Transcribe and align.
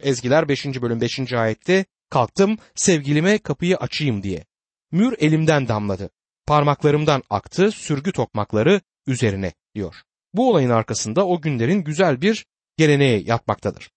Ezgiler 0.00 0.48
5. 0.48 0.66
bölüm 0.66 1.00
5. 1.00 1.32
ayette 1.32 1.84
kalktım 2.10 2.58
sevgilime 2.74 3.38
kapıyı 3.38 3.76
açayım 3.76 4.22
diye. 4.22 4.44
Mür 4.92 5.14
elimden 5.18 5.68
damladı. 5.68 6.10
Parmaklarımdan 6.46 7.22
aktı 7.30 7.70
sürgü 7.70 8.12
tokmakları 8.12 8.80
üzerine 9.06 9.52
diyor. 9.74 9.94
Bu 10.34 10.50
olayın 10.50 10.70
arkasında 10.70 11.26
o 11.26 11.40
günlerin 11.40 11.84
güzel 11.84 12.20
bir 12.20 12.46
geleneği 12.76 13.28
yatmaktadır. 13.28 13.90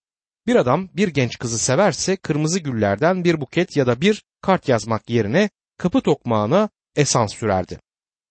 Bir 0.48 0.56
adam 0.56 0.90
bir 0.94 1.08
genç 1.08 1.38
kızı 1.38 1.60
severse 1.60 2.16
kırmızı 2.16 2.60
güllerden 2.60 3.24
bir 3.24 3.42
buket 3.42 3.78
ya 3.78 3.88
da 3.88 4.02
bir 4.02 4.24
kart 4.42 4.70
yazmak 4.70 5.10
yerine 5.10 5.50
kapı 5.78 6.02
tokmağına 6.02 6.70
esans 6.96 7.34
sürerdi. 7.34 7.79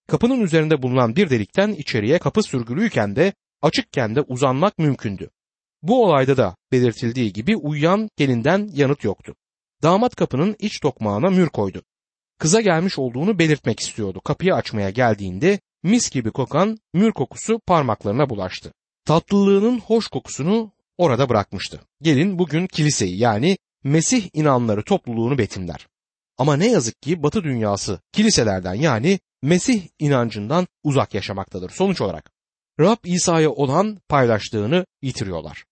Kapının 0.07 0.41
üzerinde 0.41 0.83
bulunan 0.83 1.17
bir 1.17 1.31
delikten 1.31 1.73
içeriye 1.73 2.19
kapı 2.19 2.43
sürgülüyken 2.43 3.17
de 3.17 3.33
açıkken 3.63 4.15
de 4.15 4.21
uzanmak 4.21 4.79
mümkündü. 4.79 5.31
Bu 5.83 6.05
olayda 6.05 6.37
da 6.37 6.57
belirtildiği 6.73 7.33
gibi 7.33 7.57
uyuyan 7.57 8.11
gelinden 8.17 8.71
yanıt 8.75 9.05
yoktu. 9.05 9.35
Damat 9.83 10.17
kapının 10.17 10.57
iç 10.59 10.81
tokmağına 10.81 11.31
mür 11.31 11.49
koydu. 11.49 11.83
Kıza 12.39 12.61
gelmiş 12.61 12.99
olduğunu 12.99 13.39
belirtmek 13.39 13.81
istiyordu. 13.81 14.21
Kapıyı 14.25 14.55
açmaya 14.55 14.91
geldiğinde 14.91 15.61
mis 15.83 16.11
gibi 16.11 16.31
kokan 16.31 16.79
mür 16.95 17.13
kokusu 17.13 17.61
parmaklarına 17.67 18.31
bulaştı. 18.31 18.73
Tatlılığının 19.05 19.81
hoş 19.81 20.09
kokusunu 20.09 20.73
orada 20.99 21.29
bırakmıştı. 21.29 21.81
Gelin 22.03 22.39
bugün 22.39 22.67
kiliseyi 22.67 23.19
yani 23.19 23.59
Mesih 23.85 24.29
inanları 24.33 24.83
topluluğunu 24.85 25.39
betimler. 25.39 25.87
Ama 26.39 26.57
ne 26.57 26.71
yazık 26.71 27.03
ki 27.03 27.23
Batı 27.23 27.45
dünyası 27.45 28.01
kiliselerden 28.13 28.75
yani 28.75 29.21
Mesih 29.43 29.89
inancından 29.99 30.67
uzak 30.83 31.15
yaşamaktadır. 31.15 31.71
Sonuç 31.71 32.01
olarak 32.01 32.31
Rab 32.81 32.97
İsa'ya 33.05 33.51
olan 33.51 33.99
paylaştığını 34.09 34.87
yitiriyorlar. 35.03 35.65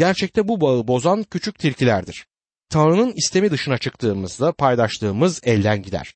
Gerçekte 0.00 0.48
bu 0.48 0.60
bağı 0.60 0.88
bozan 0.88 1.22
küçük 1.22 1.58
tilkilerdir. 1.58 2.26
Tanrı'nın 2.68 3.12
istemi 3.12 3.50
dışına 3.50 3.78
çıktığımızda 3.78 4.52
paylaştığımız 4.52 5.40
elden 5.44 5.82
gider. 5.82 6.14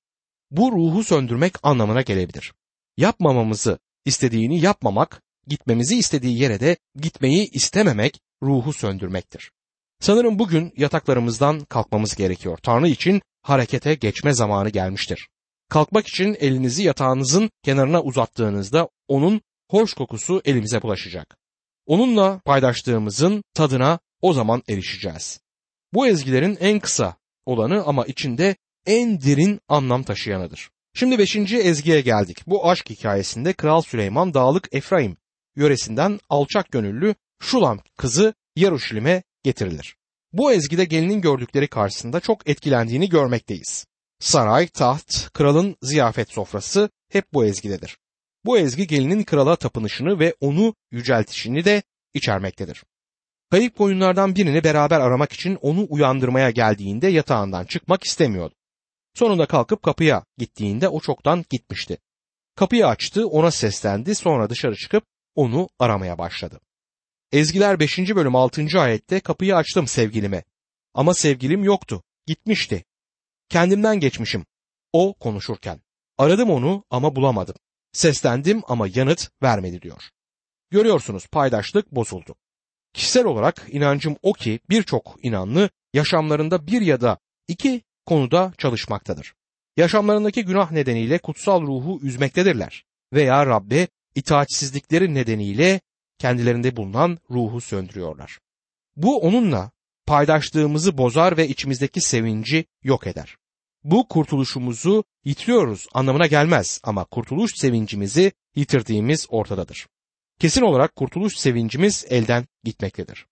Bu 0.51 0.73
ruhu 0.73 1.05
söndürmek 1.05 1.55
anlamına 1.63 2.03
gelebilir. 2.03 2.53
Yapmamamızı 2.97 3.79
istediğini 4.05 4.61
yapmamak, 4.61 5.23
gitmemizi 5.47 5.99
istediği 5.99 6.41
yere 6.43 6.61
de 6.61 6.77
gitmeyi 7.01 7.51
istememek 7.51 8.21
ruhu 8.43 8.73
söndürmektir. 8.73 9.51
Sanırım 10.01 10.39
bugün 10.39 10.73
yataklarımızdan 10.77 11.61
kalkmamız 11.61 12.15
gerekiyor. 12.15 12.59
Tanrı 12.63 12.89
için 12.89 13.23
harekete 13.43 13.95
geçme 13.95 14.35
zamanı 14.35 14.69
gelmiştir. 14.69 15.29
Kalkmak 15.69 16.07
için 16.07 16.37
elinizi 16.41 16.83
yatağınızın 16.83 17.51
kenarına 17.63 18.03
uzattığınızda 18.03 18.89
onun 19.09 19.41
hoş 19.71 19.95
kokusu 19.95 20.43
elimize 20.45 20.83
bulaşacak. 20.83 21.44
Onunla 21.87 22.41
paylaştığımızın 22.45 23.45
tadına 23.55 23.99
o 24.23 24.33
zaman 24.33 24.63
erişeceğiz. 24.69 25.41
Bu 25.95 26.07
ezgilerin 26.07 26.57
en 26.61 26.81
kısa 26.81 27.17
olanı 27.47 27.85
ama 27.87 28.05
içinde 28.07 28.57
en 28.87 29.21
derin 29.21 29.61
anlam 29.69 30.03
taşıyanıdır. 30.03 30.71
Şimdi 30.95 31.19
beşinci 31.19 31.59
ezgiye 31.59 32.01
geldik. 32.01 32.43
Bu 32.47 32.71
aşk 32.71 32.91
hikayesinde 32.91 33.53
Kral 33.53 33.83
Süleyman 33.83 34.35
Dağlık 34.35 34.69
Efraim 34.73 35.17
yöresinden 35.57 36.21
alçak 36.29 36.73
gönüllü 36.73 37.15
Şulam 37.41 37.81
kızı 37.97 38.35
Yaruşilim'e 38.57 39.23
getirilir. 39.43 39.97
Bu 40.33 40.53
ezgide 40.53 40.85
gelinin 40.85 41.21
gördükleri 41.21 41.69
karşısında 41.69 42.21
çok 42.21 42.49
etkilendiğini 42.49 43.09
görmekteyiz. 43.09 43.87
Saray, 44.21 44.69
taht, 44.69 45.33
kralın 45.33 45.77
ziyafet 45.83 46.31
sofrası 46.31 46.91
hep 47.13 47.25
bu 47.33 47.45
ezgidedir. 47.45 47.99
Bu 48.45 48.59
ezgi 48.59 48.87
gelinin 48.87 49.25
krala 49.25 49.57
tapınışını 49.57 50.19
ve 50.19 50.35
onu 50.41 50.75
yüceltişini 50.91 51.65
de 51.65 51.83
içermektedir. 52.15 52.85
Kayıp 53.51 53.77
koyunlardan 53.77 54.35
birini 54.35 54.65
beraber 54.65 55.01
aramak 55.01 55.33
için 55.33 55.59
onu 55.61 55.87
uyandırmaya 55.91 56.51
geldiğinde 56.51 57.07
yatağından 57.09 57.65
çıkmak 57.65 58.05
istemiyordu. 58.05 58.55
Sonunda 59.15 59.47
kalkıp 59.47 59.83
kapıya 59.83 60.25
gittiğinde 60.39 60.89
o 60.89 61.01
çoktan 61.01 61.45
gitmişti. 61.51 61.99
Kapıyı 62.57 62.87
açtı, 62.87 63.29
ona 63.29 63.51
seslendi, 63.51 64.15
sonra 64.15 64.51
dışarı 64.51 64.77
çıkıp 64.77 65.05
onu 65.35 65.69
aramaya 65.79 66.19
başladı. 66.19 66.61
Ezgiler 67.33 67.81
5. 67.81 67.99
bölüm 67.99 68.37
6. 68.37 68.81
ayette 68.81 69.21
kapıyı 69.21 69.57
açtım 69.57 69.87
sevgilime. 69.87 70.45
Ama 70.95 71.15
sevgilim 71.15 71.65
yoktu, 71.65 72.03
gitmişti. 72.27 72.85
Kendimden 73.49 74.01
geçmişim. 74.01 74.47
O 74.93 75.15
konuşurken. 75.15 75.81
Aradım 76.19 76.51
onu 76.51 76.85
ama 76.91 77.17
bulamadım. 77.17 77.55
Seslendim 77.95 78.63
ama 78.69 78.87
yanıt 78.95 79.31
vermedi 79.43 79.83
diyor. 79.83 80.03
Görüyorsunuz 80.71 81.27
paydaşlık 81.27 81.93
bozuldu. 81.93 82.35
Kişisel 82.93 83.25
olarak 83.25 83.67
inancım 83.69 84.17
o 84.23 84.33
ki 84.33 84.61
birçok 84.71 85.17
inanlı 85.23 85.71
yaşamlarında 85.95 86.67
bir 86.67 86.81
ya 86.81 87.01
da 87.01 87.19
iki 87.49 87.83
konuda 88.07 88.53
çalışmaktadır. 88.59 89.35
Yaşamlarındaki 89.77 90.45
günah 90.45 90.71
nedeniyle 90.71 91.19
kutsal 91.19 91.63
ruhu 91.63 92.01
üzmektedirler 92.03 92.85
veya 93.13 93.47
Rabbe 93.47 93.89
itaatsizlikleri 94.15 95.15
nedeniyle 95.15 95.81
kendilerinde 96.19 96.77
bulunan 96.77 97.19
ruhu 97.31 97.61
söndürüyorlar. 97.61 98.39
Bu 98.97 99.21
onunla 99.21 99.71
paydaşlığımızı 100.07 100.99
bozar 100.99 101.37
ve 101.37 101.49
içimizdeki 101.49 102.01
sevinci 102.01 102.65
yok 102.83 103.07
eder. 103.07 103.37
Bu 103.85 104.09
kurtuluşumuzu 104.09 105.05
yitiriyoruz 105.25 105.87
anlamına 105.93 106.27
gelmez 106.27 106.81
ama 106.85 107.05
kurtuluş 107.05 107.53
sevincimizi 107.57 108.33
yitirdiğimiz 108.57 109.27
ortadadır. 109.31 109.87
Kesin 110.41 110.63
olarak 110.63 110.97
kurtuluş 110.97 111.37
sevincimiz 111.37 112.07
elden 112.09 112.47
gitmektedir. 112.65 113.27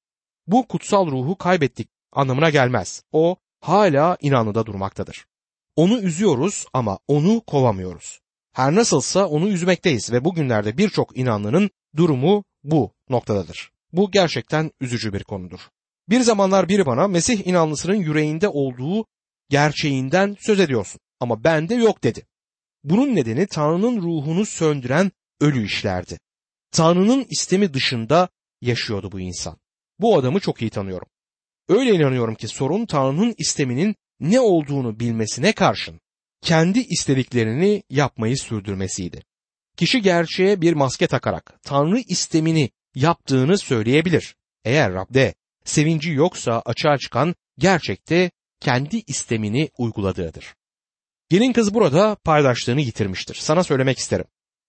Bu 0.46 0.68
kutsal 0.68 1.06
ruhu 1.06 1.38
kaybettik 1.38 1.88
anlamına 2.12 2.50
gelmez. 2.50 3.02
O 3.12 3.36
hala 3.60 4.16
inanlıda 4.20 4.66
durmaktadır. 4.66 5.26
Onu 5.76 5.98
üzüyoruz 5.98 6.66
ama 6.72 6.98
onu 7.08 7.40
kovamıyoruz. 7.46 8.20
Her 8.52 8.74
nasılsa 8.74 9.26
onu 9.26 9.48
üzmekteyiz 9.48 10.12
ve 10.12 10.24
bugünlerde 10.24 10.78
birçok 10.78 11.18
inanlının 11.18 11.70
durumu 11.96 12.44
bu 12.64 12.92
noktadadır. 13.08 13.70
Bu 13.92 14.10
gerçekten 14.10 14.70
üzücü 14.80 15.12
bir 15.12 15.24
konudur. 15.24 15.60
Bir 16.08 16.20
zamanlar 16.20 16.68
biri 16.68 16.86
bana 16.86 17.08
Mesih 17.08 17.46
inanlısının 17.46 17.94
yüreğinde 17.94 18.48
olduğu 18.48 19.06
gerçeğinden 19.52 20.36
söz 20.40 20.60
ediyorsun 20.60 21.00
ama 21.20 21.44
bende 21.44 21.74
yok 21.74 22.04
dedi. 22.04 22.26
Bunun 22.84 23.14
nedeni 23.14 23.46
Tanrı'nın 23.46 24.02
ruhunu 24.02 24.46
söndüren 24.46 25.12
ölü 25.40 25.64
işlerdi. 25.66 26.18
Tanrı'nın 26.70 27.26
istemi 27.30 27.74
dışında 27.74 28.28
yaşıyordu 28.60 29.12
bu 29.12 29.20
insan. 29.20 29.58
Bu 29.98 30.18
adamı 30.18 30.40
çok 30.40 30.62
iyi 30.62 30.70
tanıyorum. 30.70 31.08
Öyle 31.68 31.94
inanıyorum 31.94 32.34
ki 32.34 32.48
sorun 32.48 32.86
Tanrı'nın 32.86 33.34
isteminin 33.38 33.96
ne 34.20 34.40
olduğunu 34.40 35.00
bilmesine 35.00 35.52
karşın 35.52 36.00
kendi 36.42 36.80
istediklerini 36.80 37.82
yapmayı 37.90 38.36
sürdürmesiydi. 38.36 39.22
Kişi 39.76 40.02
gerçeğe 40.02 40.60
bir 40.60 40.72
maske 40.72 41.06
takarak 41.06 41.58
Tanrı 41.62 41.98
istemini 41.98 42.70
yaptığını 42.94 43.58
söyleyebilir. 43.58 44.36
Eğer 44.64 44.92
Rab'de 44.92 45.34
sevinci 45.64 46.10
yoksa 46.10 46.62
açığa 46.64 46.98
çıkan 46.98 47.34
gerçekte 47.58 48.30
kendi 48.62 49.02
istemini 49.06 49.70
uyguladığıdır. 49.78 50.54
Gelin 51.28 51.52
kız 51.52 51.74
burada 51.74 52.14
paydaşlığını 52.14 52.80
yitirmiştir. 52.80 53.34
Sana 53.34 53.64
söylemek 53.64 53.98
isterim. 53.98 54.26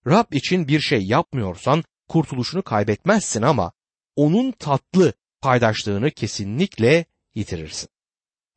Rab 0.08 0.34
için 0.34 0.68
bir 0.68 0.80
şey 0.80 1.02
yapmıyorsan 1.02 1.84
kurtuluşunu 2.08 2.64
kaybetmezsin 2.64 3.42
ama 3.42 3.72
onun 4.16 4.52
tatlı 4.52 5.14
paydaşlığını 5.42 6.12
kesinlikle 6.12 7.06
yitirirsin. 7.36 7.90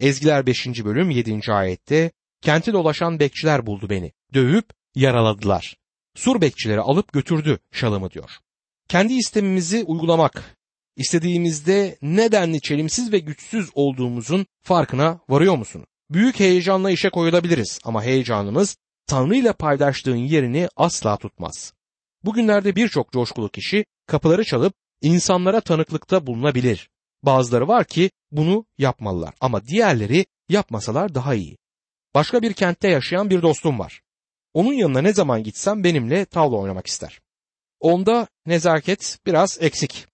Ezgiler 0.01 0.47
5. 0.47 0.67
bölüm 0.67 1.11
7. 1.11 1.53
ayette 1.53 2.11
kenti 2.41 2.73
dolaşan 2.73 3.21
bekçiler 3.21 3.67
buldu 3.67 3.91
beni. 3.91 4.13
Dövüp 4.35 4.71
yaraladılar. 4.95 5.77
Sur 6.15 6.41
bekçileri 6.41 6.81
alıp 6.81 7.13
götürdü 7.13 7.59
şalımı 7.73 8.11
diyor. 8.11 8.31
Kendi 8.89 9.15
istemimizi 9.15 9.85
uygulamak, 9.85 10.57
istediğimizde 10.97 11.99
nedenli 12.03 12.61
çelimsiz 12.61 13.13
ve 13.13 13.19
güçsüz 13.19 13.71
olduğumuzun 13.75 14.47
farkına 14.63 15.21
varıyor 15.29 15.57
musun? 15.57 15.87
Büyük 16.11 16.41
heyecanla 16.41 16.91
işe 16.91 17.11
koyulabiliriz 17.11 17.79
ama 17.85 18.03
heyecanımız 18.03 18.77
Tanrı 19.07 19.37
ile 19.37 19.53
paydaşlığın 19.53 20.17
yerini 20.17 20.69
asla 20.77 21.17
tutmaz. 21.17 21.73
Bugünlerde 22.25 22.77
birçok 22.77 23.13
coşkulu 23.13 23.49
kişi 23.49 23.85
kapıları 24.07 24.45
çalıp 24.45 24.75
insanlara 25.03 25.61
tanıklıkta 25.61 26.27
bulunabilir. 26.27 26.89
Bazıları 27.23 27.69
var 27.69 27.85
ki 27.85 28.11
bunu 28.31 28.67
yapmalılar 28.79 29.35
ama 29.41 29.65
diğerleri 29.67 30.27
yapmasalar 30.49 31.15
daha 31.15 31.35
iyi. 31.35 31.59
Başka 32.15 32.43
bir 32.43 32.53
kentte 32.53 32.89
yaşayan 32.89 33.31
bir 33.31 33.43
dostum 33.43 33.79
var. 33.79 34.03
Onun 34.55 34.73
yanına 34.73 35.03
ne 35.03 35.13
zaman 35.13 35.43
gitsem 35.43 35.85
benimle 35.85 36.25
tavla 36.25 36.57
oynamak 36.57 36.87
ister. 36.87 37.21
Onda 37.81 38.27
nezaket 38.47 39.19
biraz 39.27 39.59
eksik. 39.61 40.07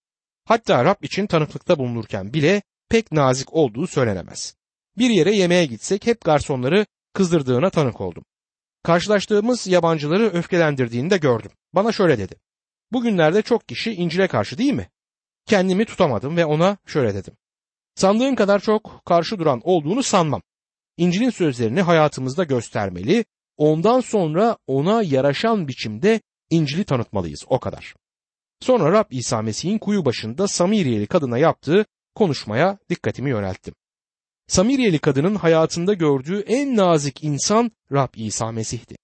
Hatta 0.45 0.85
Rab 0.85 1.03
için 1.03 1.27
tanıklıkta 1.27 1.77
bulunurken 1.77 2.33
bile 2.33 2.61
pek 2.89 3.11
nazik 3.11 3.53
olduğu 3.53 3.87
söylenemez. 3.87 4.55
Bir 4.97 5.09
yere 5.09 5.35
yemeğe 5.35 5.65
gitsek 5.65 6.07
hep 6.07 6.21
garsonları 6.21 6.85
kızdırdığına 7.13 7.69
tanık 7.69 8.01
oldum. 8.01 8.25
Karşılaştığımız 8.83 9.67
yabancıları 9.67 10.23
öfkelendirdiğini 10.23 11.09
de 11.09 11.17
gördüm. 11.17 11.51
Bana 11.73 11.91
şöyle 11.91 12.17
dedi. 12.17 12.35
Bugünlerde 12.91 13.41
çok 13.41 13.67
kişi 13.67 13.93
İncil'e 13.93 14.27
karşı 14.27 14.57
değil 14.57 14.73
mi? 14.73 14.89
Kendimi 15.45 15.85
tutamadım 15.85 16.37
ve 16.37 16.45
ona 16.45 16.77
şöyle 16.85 17.15
dedim. 17.15 17.33
Sandığın 17.95 18.35
kadar 18.35 18.59
çok 18.59 19.01
karşı 19.05 19.39
duran 19.39 19.61
olduğunu 19.63 20.03
sanmam. 20.03 20.41
İncil'in 20.97 21.29
sözlerini 21.29 21.81
hayatımızda 21.81 22.43
göstermeli, 22.43 23.25
ondan 23.57 23.99
sonra 23.99 24.57
ona 24.67 25.03
yaraşan 25.03 25.67
biçimde 25.67 26.21
İncil'i 26.49 26.83
tanıtmalıyız 26.83 27.43
o 27.47 27.59
kadar. 27.59 27.95
Sonra 28.63 28.91
Rab 28.91 29.11
İsa 29.11 29.41
Mesih'in 29.41 29.77
kuyu 29.77 30.05
başında 30.05 30.47
Samiriyeli 30.47 31.07
kadına 31.07 31.37
yaptığı 31.37 31.85
konuşmaya 32.15 32.77
dikkatimi 32.89 33.29
yönelttim. 33.29 33.73
Samiriyeli 34.47 34.99
kadının 34.99 35.35
hayatında 35.35 35.93
gördüğü 35.93 36.39
en 36.39 36.75
nazik 36.75 37.23
insan 37.23 37.71
Rab 37.91 38.07
İsa 38.15 38.51
Mesih'ti. 38.51 38.95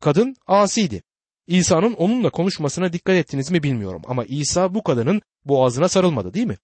Kadın 0.00 0.36
asiydi. 0.46 1.02
İsa'nın 1.46 1.92
onunla 1.92 2.30
konuşmasına 2.30 2.92
dikkat 2.92 3.16
ettiniz 3.16 3.50
mi 3.50 3.62
bilmiyorum 3.62 4.02
ama 4.06 4.24
İsa 4.24 4.74
bu 4.74 4.82
kadının 4.82 5.22
boğazına 5.44 5.88
sarılmadı 5.88 6.34
değil 6.34 6.46
mi? 6.46 6.58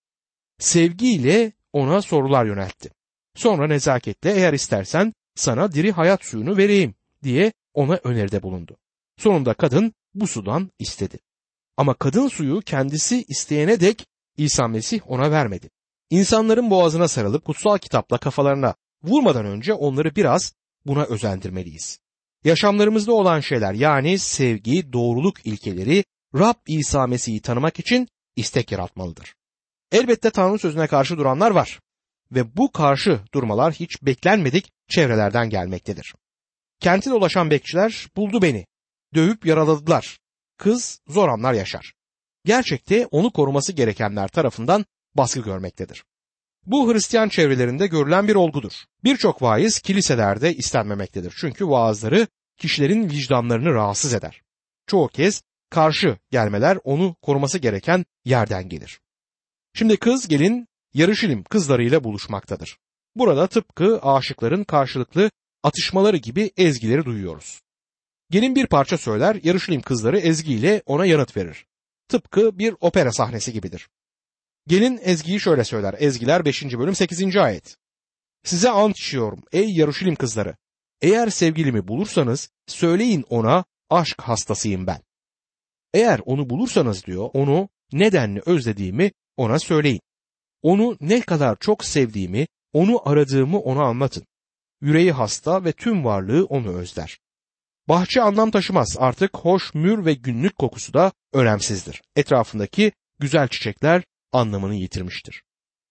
Sevgiyle 0.59 1.53
ona 1.73 2.03
sorular 2.03 2.47
yöneltti. 2.47 2.91
Sonra 3.35 3.67
nezaketle 3.67 4.33
eğer 4.33 4.53
istersen 4.53 5.13
sana 5.35 5.73
diri 5.73 5.93
hayat 5.93 6.25
suyunu 6.25 6.57
vereyim 6.57 6.95
diye 7.23 7.53
ona 7.75 8.01
öneride 8.05 8.43
bulundu. 8.43 8.77
Sonunda 9.17 9.55
kadın 9.55 9.93
bu 10.15 10.27
sudan 10.27 10.71
istedi. 10.79 11.19
Ama 11.79 11.95
kadın 11.95 12.29
suyu 12.29 12.61
kendisi 12.61 13.25
isteyene 13.29 13.81
dek 13.81 14.07
İsa 14.37 14.69
Mesih 14.69 15.01
ona 15.07 15.31
vermedi. 15.31 15.71
İnsanların 16.11 16.71
boğazına 16.71 17.09
sarılıp 17.09 17.45
kutsal 17.45 17.79
kitapla 17.79 18.19
kafalarına 18.19 18.75
vurmadan 19.03 19.47
önce 19.47 19.75
onları 19.75 20.17
biraz 20.17 20.53
buna 20.87 21.05
özendirmeliyiz. 21.05 21.99
Yaşamlarımızda 22.45 23.13
olan 23.13 23.41
şeyler 23.41 23.73
yani 23.73 24.19
sevgi, 24.19 24.93
doğruluk 24.93 25.47
ilkeleri 25.47 26.05
Rab 26.35 26.55
İsa 26.67 27.07
Mesih'i 27.07 27.41
tanımak 27.43 27.79
için 27.79 28.09
istek 28.37 28.73
yaratmalıdır. 28.73 29.35
Elbette 29.93 30.31
Tanrı 30.31 30.59
sözüne 30.59 30.87
karşı 30.87 31.19
duranlar 31.19 31.51
var 31.51 31.81
ve 32.33 32.57
bu 32.57 32.73
karşı 32.73 33.21
durmalar 33.35 33.73
hiç 33.73 34.03
beklenmedik 34.03 34.71
çevrelerden 34.89 35.51
gelmektedir. 35.51 36.15
Kenti 36.81 37.11
dolaşan 37.11 37.51
bekçiler 37.51 38.09
buldu 38.17 38.43
beni, 38.43 38.67
dövüp 39.15 39.47
yaraladılar. 39.47 40.19
Kız 40.59 41.01
zor 41.09 41.29
anlar 41.29 41.53
yaşar. 41.53 41.95
Gerçekte 42.45 43.07
onu 43.07 43.31
koruması 43.31 43.73
gerekenler 43.73 44.29
tarafından 44.29 44.85
baskı 45.15 45.41
görmektedir. 45.41 46.05
Bu 46.67 46.93
Hristiyan 46.93 47.29
çevrelerinde 47.29 47.87
görülen 47.87 48.29
bir 48.29 48.35
olgudur. 48.35 48.73
Birçok 49.05 49.43
vaiz 49.43 49.81
kiliselerde 49.81 50.55
istenmemektedir. 50.55 51.35
Çünkü 51.41 51.69
vaazları 51.69 52.27
kişilerin 52.57 53.11
vicdanlarını 53.11 53.75
rahatsız 53.75 54.15
eder. 54.15 54.43
Çoğu 54.87 55.09
kez 55.09 55.43
karşı 55.71 56.19
gelmeler 56.31 56.79
onu 56.85 57.17
koruması 57.23 57.59
gereken 57.59 58.05
yerden 58.25 58.69
gelir. 58.69 59.01
Şimdi 59.75 59.97
kız 59.97 60.29
gelin 60.29 60.69
yarışilim 60.95 61.45
kızlarıyla 61.45 62.05
buluşmaktadır. 62.05 62.79
Burada 63.17 63.47
tıpkı 63.47 64.01
aşıkların 64.03 64.65
karşılıklı 64.65 65.31
atışmaları 65.63 66.17
gibi 66.17 66.51
ezgileri 66.57 67.05
duyuyoruz. 67.05 67.61
Gelin 68.31 68.55
bir 68.55 68.67
parça 68.67 68.99
söyler, 68.99 69.41
yarışilim 69.43 69.83
kızları 69.83 70.19
ezgiyle 70.19 70.83
ona 70.87 71.07
yanıt 71.07 71.37
verir. 71.37 71.67
Tıpkı 72.09 72.59
bir 72.59 72.75
opera 72.81 73.13
sahnesi 73.13 73.53
gibidir. 73.53 73.89
Gelin 74.67 75.01
ezgiyi 75.03 75.41
şöyle 75.41 75.65
söyler. 75.65 75.95
Ezgiler 75.99 76.45
5. 76.45 76.65
bölüm 76.65 76.95
8. 76.95 77.37
ayet. 77.37 77.77
Size 78.45 78.71
ant 78.71 78.99
içiyorum 78.99 79.43
ey 79.53 79.73
Yaruşilim 79.73 80.17
kızları. 80.17 80.57
Eğer 81.03 81.29
sevgilimi 81.29 81.89
bulursanız 81.89 82.51
söyleyin 82.67 83.25
ona 83.29 83.65
aşk 83.91 84.23
hastasıyım 84.23 84.87
ben. 84.87 85.01
Eğer 85.95 86.21
onu 86.25 86.51
bulursanız 86.51 87.05
diyor 87.05 87.31
onu 87.33 87.69
nedenli 87.93 88.43
özlediğimi 88.47 89.13
ona 89.37 89.59
söyleyin. 89.59 90.01
Onu 90.63 90.97
ne 91.01 91.21
kadar 91.21 91.57
çok 91.61 91.85
sevdiğimi, 91.85 92.47
onu 92.73 93.09
aradığımı 93.09 93.59
ona 93.59 93.83
anlatın. 93.83 94.27
Yüreği 94.81 95.13
hasta 95.13 95.65
ve 95.65 95.73
tüm 95.73 96.05
varlığı 96.05 96.45
onu 96.45 96.79
özler. 96.79 97.19
Bahçe 97.89 98.23
anlam 98.23 98.51
taşımaz 98.51 98.97
artık 98.99 99.37
hoş 99.37 99.75
mür 99.75 100.05
ve 100.05 100.15
günlük 100.15 100.57
kokusu 100.57 100.95
da 100.95 101.13
önemsizdir. 101.33 102.03
Etrafındaki 102.17 102.93
güzel 103.19 103.49
çiçekler 103.49 104.03
anlamını 104.33 104.75
yitirmiştir. 104.75 105.43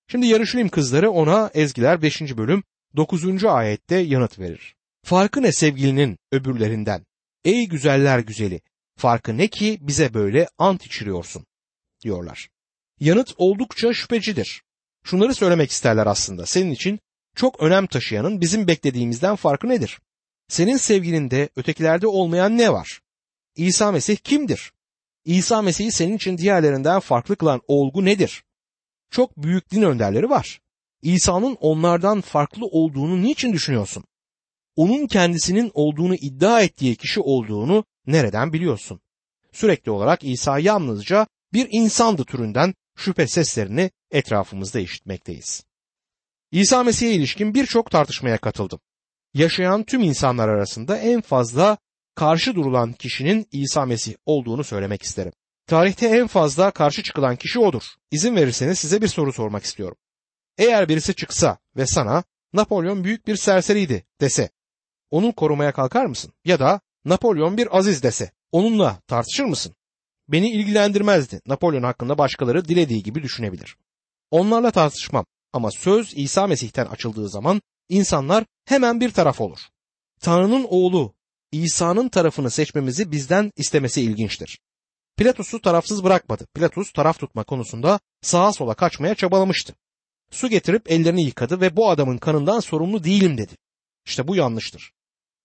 Şimdi 0.07 0.27
Yarışilim 0.27 0.69
kızları 0.69 1.11
ona 1.11 1.51
Ezgiler 1.53 2.01
5. 2.01 2.21
bölüm 2.21 2.63
9. 2.95 3.45
ayette 3.45 3.95
yanıt 3.95 4.39
verir. 4.39 4.75
Farkı 5.03 5.41
ne 5.41 5.51
sevgilinin 5.51 6.17
öbürlerinden? 6.31 7.05
Ey 7.45 7.67
güzeller 7.67 8.19
güzeli, 8.19 8.61
farkı 8.97 9.37
ne 9.37 9.47
ki 9.47 9.77
bize 9.81 10.13
böyle 10.13 10.47
ant 10.57 10.85
içiriyorsun? 10.85 11.45
diyorlar. 12.03 12.49
Yanıt 12.99 13.33
oldukça 13.37 13.93
şüphecidir. 13.93 14.63
Şunları 15.03 15.35
söylemek 15.35 15.71
isterler 15.71 16.07
aslında. 16.07 16.45
Senin 16.45 16.71
için 16.71 16.99
çok 17.35 17.59
önem 17.59 17.87
taşıyanın 17.87 18.41
bizim 18.41 18.67
beklediğimizden 18.67 19.35
farkı 19.35 19.69
nedir? 19.69 19.99
Senin 20.47 20.77
sevgilinde 20.77 21.49
ötekilerde 21.55 22.07
olmayan 22.07 22.57
ne 22.57 22.73
var? 22.73 23.01
İsa 23.55 23.91
Mesih 23.91 24.17
kimdir? 24.17 24.73
İsa 25.25 25.61
Mesih'i 25.61 25.91
senin 25.91 26.15
için 26.15 26.37
diğerlerinden 26.37 26.99
farklı 26.99 27.35
kılan 27.35 27.61
olgu 27.67 28.05
nedir? 28.05 28.43
Çok 29.11 29.37
büyük 29.37 29.71
din 29.71 29.81
önderleri 29.81 30.29
var. 30.29 30.61
İsa'nın 31.01 31.57
onlardan 31.61 32.21
farklı 32.21 32.65
olduğunu 32.65 33.21
niçin 33.21 33.53
düşünüyorsun? 33.53 34.03
Onun 34.75 35.07
kendisinin 35.07 35.71
olduğunu 35.73 36.15
iddia 36.15 36.61
ettiği 36.61 36.95
kişi 36.95 37.19
olduğunu 37.19 37.85
nereden 38.07 38.53
biliyorsun? 38.53 38.99
Sürekli 39.51 39.91
olarak 39.91 40.23
İsa 40.23 40.59
yalnızca 40.59 41.27
bir 41.53 41.67
insandı 41.71 42.23
türünden 42.23 42.73
şüphe 42.95 43.27
seslerini 43.27 43.91
etrafımızda 44.11 44.79
işitmekteyiz. 44.79 45.63
İsa 46.51 46.83
Mesih'e 46.83 47.13
ilişkin 47.13 47.53
birçok 47.53 47.91
tartışmaya 47.91 48.37
katıldım. 48.37 48.79
Yaşayan 49.33 49.83
tüm 49.83 50.03
insanlar 50.03 50.49
arasında 50.49 50.97
en 50.97 51.21
fazla 51.21 51.77
karşı 52.15 52.55
durulan 52.55 52.93
kişinin 52.93 53.47
İsa 53.51 53.85
Mesih 53.85 54.15
olduğunu 54.25 54.63
söylemek 54.63 55.03
isterim. 55.03 55.31
Tarihte 55.67 56.07
en 56.07 56.27
fazla 56.27 56.71
karşı 56.71 57.03
çıkılan 57.03 57.35
kişi 57.35 57.59
odur. 57.59 57.83
İzin 58.11 58.35
verirseniz 58.35 58.79
size 58.79 59.01
bir 59.01 59.07
soru 59.07 59.33
sormak 59.33 59.63
istiyorum. 59.63 59.97
Eğer 60.57 60.89
birisi 60.89 61.15
çıksa 61.15 61.57
ve 61.75 61.87
sana 61.87 62.23
Napolyon 62.53 63.03
büyük 63.03 63.27
bir 63.27 63.35
serseriydi 63.35 64.05
dese, 64.21 64.49
onu 65.11 65.31
korumaya 65.31 65.71
kalkar 65.71 66.05
mısın? 66.05 66.33
Ya 66.45 66.59
da 66.59 66.81
Napolyon 67.05 67.57
bir 67.57 67.77
aziz 67.77 68.03
dese, 68.03 68.31
onunla 68.51 68.99
tartışır 69.07 69.43
mısın? 69.43 69.75
Beni 70.27 70.51
ilgilendirmezdi. 70.51 71.41
Napolyon 71.45 71.83
hakkında 71.83 72.17
başkaları 72.17 72.65
dilediği 72.65 73.03
gibi 73.03 73.23
düşünebilir. 73.23 73.77
Onlarla 74.31 74.71
tartışmam 74.71 75.25
ama 75.53 75.71
söz 75.71 76.13
İsa 76.17 76.47
Mesih'ten 76.47 76.85
açıldığı 76.85 77.29
zaman 77.29 77.61
insanlar 77.89 78.45
hemen 78.65 79.01
bir 79.01 79.11
taraf 79.11 79.41
olur. 79.41 79.59
Tanrı'nın 80.19 80.65
oğlu 80.69 81.13
İsa'nın 81.51 82.09
tarafını 82.09 82.51
seçmemizi 82.51 83.11
bizden 83.11 83.51
istemesi 83.55 84.01
ilginçtir. 84.01 84.59
Pilatus'u 85.17 85.61
tarafsız 85.61 86.03
bırakmadı. 86.03 86.47
Pilatus 86.53 86.91
taraf 86.93 87.19
tutma 87.19 87.43
konusunda 87.43 87.99
sağa 88.21 88.53
sola 88.53 88.73
kaçmaya 88.73 89.15
çabalamıştı. 89.15 89.75
Su 90.31 90.47
getirip 90.47 90.91
ellerini 90.91 91.23
yıkadı 91.23 91.61
ve 91.61 91.75
bu 91.75 91.89
adamın 91.89 92.17
kanından 92.17 92.59
sorumlu 92.59 93.03
değilim 93.03 93.37
dedi. 93.37 93.53
İşte 94.05 94.27
bu 94.27 94.35
yanlıştır. 94.35 94.91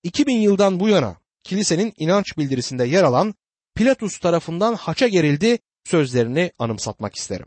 2000 0.03 0.37
yıldan 0.37 0.81
bu 0.81 0.89
yana 0.89 1.17
kilisenin 1.43 1.93
inanç 1.97 2.39
bildirisinde 2.39 2.85
yer 2.85 3.03
alan 3.03 3.35
Pilatus 3.75 4.19
tarafından 4.19 4.75
haça 4.75 5.09
gerildi 5.09 5.59
sözlerini 5.85 6.53
anımsatmak 6.59 7.15
isterim. 7.15 7.47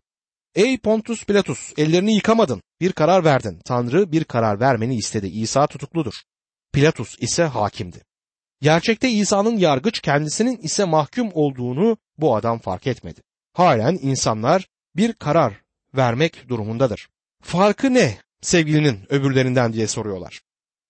Ey 0.55 0.77
Pontus 0.77 1.25
Pilatus 1.25 1.73
ellerini 1.77 2.15
yıkamadın 2.15 2.61
bir 2.81 2.91
karar 2.91 3.23
verdin. 3.23 3.59
Tanrı 3.65 4.11
bir 4.11 4.23
karar 4.23 4.59
vermeni 4.59 4.95
istedi. 4.95 5.27
İsa 5.27 5.67
tutukludur. 5.67 6.13
Pilatus 6.73 7.15
ise 7.19 7.43
hakimdi. 7.43 8.03
Gerçekte 8.61 9.09
İsa'nın 9.09 9.57
yargıç 9.57 9.99
kendisinin 9.99 10.57
ise 10.57 10.85
mahkum 10.85 11.29
olduğunu 11.33 11.97
bu 12.17 12.35
adam 12.35 12.59
fark 12.59 12.87
etmedi. 12.87 13.21
Halen 13.53 13.99
insanlar 14.01 14.67
bir 14.95 15.13
karar 15.13 15.61
vermek 15.95 16.49
durumundadır. 16.49 17.09
Farkı 17.43 17.93
ne 17.93 18.17
sevgilinin 18.41 18.99
öbürlerinden 19.09 19.73
diye 19.73 19.87
soruyorlar. 19.87 20.41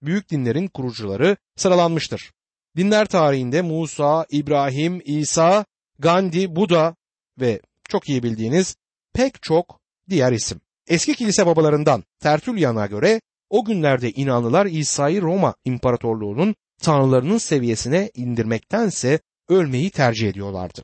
Büyük 0.02 0.30
dinlerin 0.30 0.68
kurucuları 0.68 1.38
sıralanmıştır. 1.56 2.32
Dinler 2.78 3.06
tarihinde 3.06 3.62
Musa, 3.62 4.26
İbrahim, 4.30 5.02
İsa, 5.06 5.66
Gandhi, 6.00 6.56
Buda 6.56 6.96
ve 7.40 7.62
çok 7.90 8.10
iyi 8.10 8.24
bildiğiniz 8.24 8.76
pek 9.16 9.42
çok 9.42 9.80
diğer 10.10 10.32
isim. 10.32 10.62
Eski 10.88 11.16
kilise 11.16 11.46
babalarından 11.46 12.04
Tertullian'a 12.20 12.86
göre 12.86 13.22
o 13.50 13.66
günlerde 13.66 14.12
inanlılar 14.12 14.66
İsa'yı 14.66 15.22
Roma 15.22 15.56
İmparatorluğu'nun 15.66 16.56
tanrılarının 16.82 17.38
seviyesine 17.38 18.12
indirmektense 18.14 19.20
ölmeyi 19.50 19.90
tercih 19.90 20.30
ediyorlardı. 20.30 20.84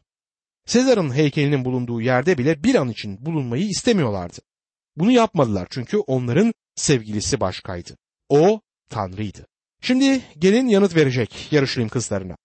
Sezar'ın 0.66 1.16
heykelinin 1.16 1.66
bulunduğu 1.66 2.02
yerde 2.02 2.38
bile 2.38 2.64
bir 2.64 2.76
an 2.76 2.90
için 2.90 3.26
bulunmayı 3.26 3.68
istemiyorlardı. 3.68 4.38
Bunu 4.96 5.12
yapmadılar 5.12 5.68
çünkü 5.70 5.98
onların 5.98 6.54
sevgilisi 6.76 7.40
başkaydı. 7.40 7.98
O 8.30 8.62
Tanrı'ydı. 8.90 9.48
Şimdi 9.82 10.22
gelin 10.38 10.68
yanıt 10.68 10.96
verecek 10.96 11.48
Yarışilim 11.52 11.90
kızlarına. 11.90 12.38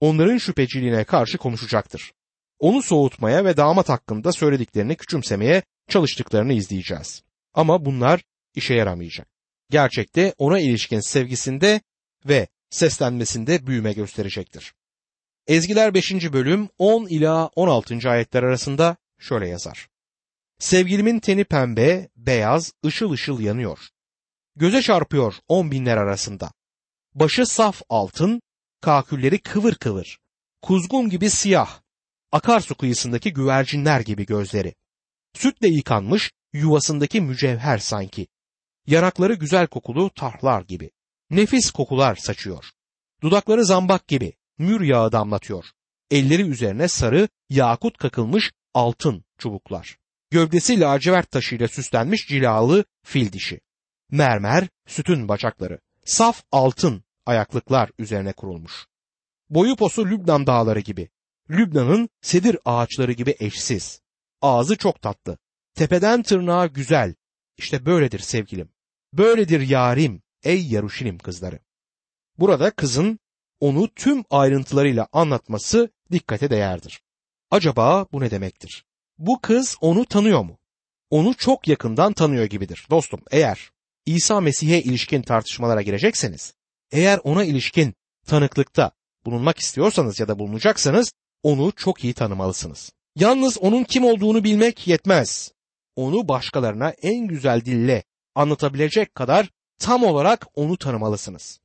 Onların 0.00 0.38
şüpheciliğine 0.38 1.04
karşı 1.04 1.38
konuşacaktır. 1.38 2.12
Onu 2.58 2.82
soğutmaya 2.82 3.44
ve 3.44 3.56
damat 3.56 3.88
hakkında 3.88 4.32
söylediklerini 4.32 4.96
küçümsemeye 4.96 5.62
çalıştıklarını 5.88 6.52
izleyeceğiz. 6.52 7.22
Ama 7.54 7.84
bunlar 7.84 8.22
işe 8.54 8.74
yaramayacak. 8.74 9.28
Gerçekte 9.70 10.34
ona 10.38 10.60
ilişkin 10.60 11.00
sevgisinde 11.00 11.80
ve 12.24 12.48
seslenmesinde 12.70 13.66
büyüme 13.66 13.92
gösterecektir. 13.92 14.74
Ezgiler 15.46 15.94
5. 15.94 16.12
bölüm 16.32 16.68
10 16.78 17.06
ila 17.06 17.46
16. 17.46 18.10
ayetler 18.10 18.42
arasında 18.42 18.96
şöyle 19.18 19.48
yazar. 19.48 19.88
Sevgilimin 20.58 21.20
teni 21.20 21.44
pembe, 21.44 22.08
beyaz, 22.16 22.72
ışıl 22.86 23.10
ışıl 23.10 23.40
yanıyor. 23.40 23.78
Göze 24.56 24.82
çarpıyor 24.82 25.34
on 25.48 25.70
binler 25.70 25.96
arasında. 25.96 26.52
Başı 27.14 27.46
saf 27.46 27.82
altın, 27.88 28.42
kakülleri 28.80 29.38
kıvır 29.38 29.74
kıvır. 29.74 30.18
Kuzgun 30.62 31.08
gibi 31.08 31.30
siyah, 31.30 31.80
akarsu 32.32 32.74
kıyısındaki 32.74 33.32
güvercinler 33.32 34.00
gibi 34.00 34.26
gözleri. 34.26 34.74
Sütle 35.34 35.68
yıkanmış 35.68 36.32
yuvasındaki 36.52 37.20
mücevher 37.20 37.78
sanki. 37.78 38.26
Yanakları 38.86 39.34
güzel 39.34 39.66
kokulu 39.66 40.10
tarhlar 40.10 40.62
gibi. 40.62 40.90
Nefis 41.30 41.70
kokular 41.70 42.16
saçıyor. 42.16 42.64
Dudakları 43.22 43.64
zambak 43.64 44.08
gibi 44.08 44.32
mür 44.58 44.80
yağı 44.80 45.12
damlatıyor. 45.12 45.64
Elleri 46.10 46.42
üzerine 46.42 46.88
sarı, 46.88 47.28
yakut 47.50 47.98
kakılmış 47.98 48.52
altın 48.74 49.24
çubuklar. 49.38 49.98
Gövdesi 50.30 50.80
lacivert 50.80 51.30
taşıyla 51.30 51.68
süslenmiş 51.68 52.26
cilalı 52.28 52.84
fil 53.04 53.32
dişi. 53.32 53.60
Mermer, 54.10 54.68
sütün 54.86 55.28
bacakları. 55.28 55.80
Saf 56.04 56.42
altın 56.52 57.04
ayaklıklar 57.26 57.90
üzerine 57.98 58.32
kurulmuş. 58.32 58.86
Boyu 59.50 59.76
posu 59.76 60.06
Lübnan 60.06 60.46
dağları 60.46 60.80
gibi. 60.80 61.08
Lübnan'ın 61.50 62.08
sedir 62.22 62.58
ağaçları 62.64 63.12
gibi 63.12 63.36
eşsiz. 63.38 64.00
Ağzı 64.42 64.76
çok 64.76 65.02
tatlı. 65.02 65.38
Tepeden 65.74 66.22
tırnağa 66.22 66.66
güzel. 66.66 67.14
İşte 67.56 67.86
böyledir 67.86 68.18
sevgilim. 68.18 68.68
Böyledir 69.12 69.60
yarim 69.60 70.22
ey 70.42 70.66
Yaruşilim 70.66 71.18
kızları. 71.18 71.58
Burada 72.38 72.70
kızın 72.70 73.18
onu 73.60 73.88
tüm 73.94 74.24
ayrıntılarıyla 74.30 75.08
anlatması 75.12 75.90
dikkate 76.12 76.50
değerdir. 76.50 77.02
Acaba 77.50 78.06
bu 78.12 78.20
ne 78.20 78.30
demektir? 78.30 78.84
Bu 79.18 79.40
kız 79.40 79.76
onu 79.80 80.04
tanıyor 80.04 80.42
mu? 80.42 80.58
Onu 81.10 81.34
çok 81.34 81.68
yakından 81.68 82.12
tanıyor 82.12 82.44
gibidir. 82.44 82.86
Dostum 82.90 83.20
eğer 83.30 83.70
İsa 84.06 84.40
Mesih'e 84.40 84.82
ilişkin 84.82 85.22
tartışmalara 85.22 85.82
girecekseniz, 85.82 86.54
eğer 86.90 87.20
ona 87.24 87.44
ilişkin 87.44 87.94
tanıklıkta 88.26 88.90
bulunmak 89.24 89.58
istiyorsanız 89.58 90.20
ya 90.20 90.28
da 90.28 90.38
bulunacaksanız 90.38 91.12
onu 91.42 91.72
çok 91.72 92.04
iyi 92.04 92.14
tanımalısınız. 92.14 92.92
Yalnız 93.16 93.58
onun 93.58 93.84
kim 93.84 94.04
olduğunu 94.04 94.44
bilmek 94.44 94.86
yetmez. 94.86 95.52
Onu 95.96 96.28
başkalarına 96.28 96.90
en 96.90 97.26
güzel 97.26 97.64
dille 97.64 98.02
anlatabilecek 98.34 99.14
kadar 99.14 99.50
tam 99.78 100.04
olarak 100.04 100.46
onu 100.54 100.76
tanımalısınız. 100.76 101.60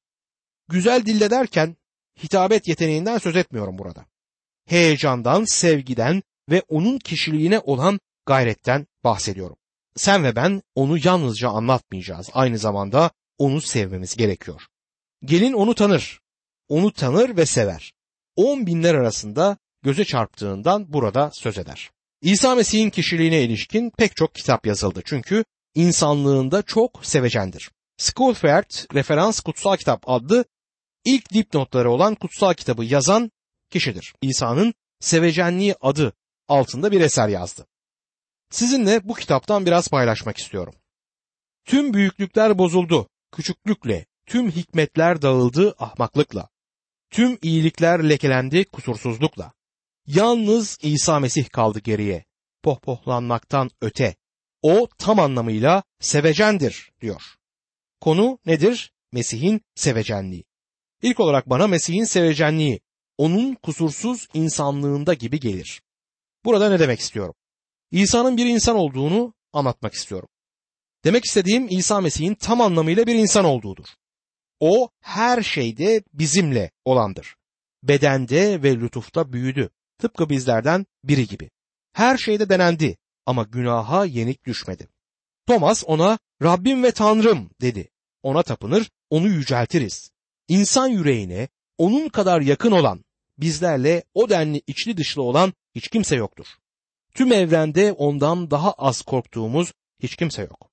Güzel 0.67 1.05
dille 1.05 1.29
derken 1.29 1.75
hitabet 2.23 2.67
yeteneğinden 2.67 3.17
söz 3.17 3.35
etmiyorum 3.35 3.77
burada. 3.77 4.05
Heyecandan, 4.65 5.45
sevgiden 5.45 6.23
ve 6.49 6.61
onun 6.69 6.99
kişiliğine 6.99 7.59
olan 7.59 7.99
gayretten 8.25 8.87
bahsediyorum. 9.03 9.57
Sen 9.95 10.23
ve 10.23 10.35
ben 10.35 10.61
onu 10.75 10.97
yalnızca 11.03 11.49
anlatmayacağız. 11.49 12.29
Aynı 12.33 12.57
zamanda 12.57 13.11
onu 13.37 13.61
sevmemiz 13.61 14.15
gerekiyor. 14.15 14.61
Gelin 15.25 15.53
onu 15.53 15.75
tanır. 15.75 16.19
Onu 16.69 16.93
tanır 16.93 17.37
ve 17.37 17.45
sever. 17.45 17.93
On 18.35 18.65
binler 18.67 18.95
arasında 18.95 19.57
göze 19.83 20.05
çarptığından 20.05 20.93
burada 20.93 21.31
söz 21.33 21.57
eder. 21.57 21.91
İsa 22.21 22.55
Mesih'in 22.55 22.89
kişiliğine 22.89 23.41
ilişkin 23.41 23.89
pek 23.89 24.15
çok 24.15 24.35
kitap 24.35 24.65
yazıldı. 24.65 25.01
Çünkü 25.05 25.43
insanlığında 25.75 26.61
çok 26.61 27.05
sevecendir. 27.05 27.71
Schoolfert 27.97 28.87
Referans 28.93 29.39
Kutsal 29.39 29.77
Kitap 29.77 30.09
adlı 30.09 30.45
ilk 31.05 31.33
dipnotları 31.33 31.91
olan 31.91 32.15
kutsal 32.15 32.53
kitabı 32.53 32.83
yazan 32.83 33.31
kişidir. 33.69 34.13
İsa'nın 34.21 34.73
sevecenliği 34.99 35.75
adı 35.81 36.13
altında 36.47 36.91
bir 36.91 37.01
eser 37.01 37.27
yazdı. 37.27 37.65
Sizinle 38.49 39.07
bu 39.07 39.13
kitaptan 39.13 39.65
biraz 39.65 39.87
paylaşmak 39.87 40.37
istiyorum. 40.37 40.73
Tüm 41.65 41.93
büyüklükler 41.93 42.57
bozuldu, 42.57 43.09
küçüklükle, 43.31 44.05
tüm 44.25 44.51
hikmetler 44.51 45.21
dağıldı 45.21 45.75
ahmaklıkla. 45.79 46.49
Tüm 47.09 47.37
iyilikler 47.41 48.09
lekelendi 48.09 48.65
kusursuzlukla. 48.65 49.53
Yalnız 50.07 50.77
İsa 50.81 51.19
Mesih 51.19 51.49
kaldı 51.49 51.79
geriye, 51.79 52.25
pohpohlanmaktan 52.63 53.69
öte. 53.81 54.15
O 54.61 54.87
tam 54.97 55.19
anlamıyla 55.19 55.83
sevecendir 55.99 56.91
diyor. 57.01 57.21
Konu 58.01 58.39
nedir? 58.45 58.93
Mesih'in 59.11 59.61
sevecenliği. 59.75 60.43
İlk 61.01 61.19
olarak 61.19 61.49
bana 61.49 61.67
Mesih'in 61.67 62.03
sevecenliği, 62.03 62.81
onun 63.17 63.55
kusursuz 63.55 64.27
insanlığında 64.33 65.13
gibi 65.13 65.39
gelir. 65.39 65.81
Burada 66.45 66.69
ne 66.69 66.79
demek 66.79 66.99
istiyorum? 66.99 67.35
İsa'nın 67.91 68.37
bir 68.37 68.45
insan 68.45 68.75
olduğunu 68.75 69.33
anlatmak 69.53 69.93
istiyorum. 69.93 70.29
Demek 71.03 71.25
istediğim 71.25 71.67
İsa 71.69 72.01
Mesih'in 72.01 72.35
tam 72.35 72.61
anlamıyla 72.61 73.07
bir 73.07 73.15
insan 73.15 73.45
olduğudur. 73.45 73.85
O 74.59 74.89
her 74.99 75.43
şeyde 75.43 76.03
bizimle 76.13 76.71
olandır. 76.85 77.35
Bedende 77.83 78.63
ve 78.63 78.75
lütufta 78.75 79.33
büyüdü. 79.33 79.69
Tıpkı 80.03 80.29
bizlerden 80.29 80.85
biri 81.03 81.27
gibi. 81.27 81.49
Her 81.93 82.17
şeyde 82.17 82.49
denendi 82.49 82.97
ama 83.25 83.43
günaha 83.43 84.05
yenik 84.05 84.45
düşmedi. 84.45 84.87
Thomas 85.47 85.83
ona 85.87 86.19
Rabbim 86.41 86.83
ve 86.83 86.91
Tanrım 86.91 87.49
dedi. 87.61 87.89
Ona 88.23 88.43
tapınır, 88.43 88.91
onu 89.09 89.27
yüceltiriz. 89.27 90.11
İnsan 90.47 90.87
yüreğine 90.87 91.47
onun 91.77 92.09
kadar 92.09 92.41
yakın 92.41 92.71
olan, 92.71 93.03
bizlerle 93.37 94.03
o 94.13 94.29
denli 94.29 94.61
içli 94.67 94.97
dışlı 94.97 95.21
olan 95.21 95.53
hiç 95.75 95.87
kimse 95.87 96.15
yoktur. 96.15 96.45
Tüm 97.13 97.31
evrende 97.31 97.91
ondan 97.91 98.51
daha 98.51 98.71
az 98.71 99.01
korktuğumuz 99.01 99.73
hiç 99.99 100.15
kimse 100.15 100.41
yok. 100.41 100.69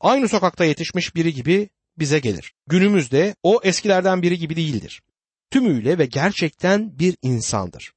Aynı 0.00 0.28
sokakta 0.28 0.64
yetişmiş 0.64 1.14
biri 1.14 1.34
gibi 1.34 1.68
bize 1.98 2.18
gelir. 2.18 2.54
Günümüzde 2.66 3.34
o 3.42 3.60
eskilerden 3.62 4.22
biri 4.22 4.38
gibi 4.38 4.56
değildir. 4.56 5.02
Tümüyle 5.50 5.98
ve 5.98 6.06
gerçekten 6.06 6.98
bir 6.98 7.16
insandır. 7.22 7.92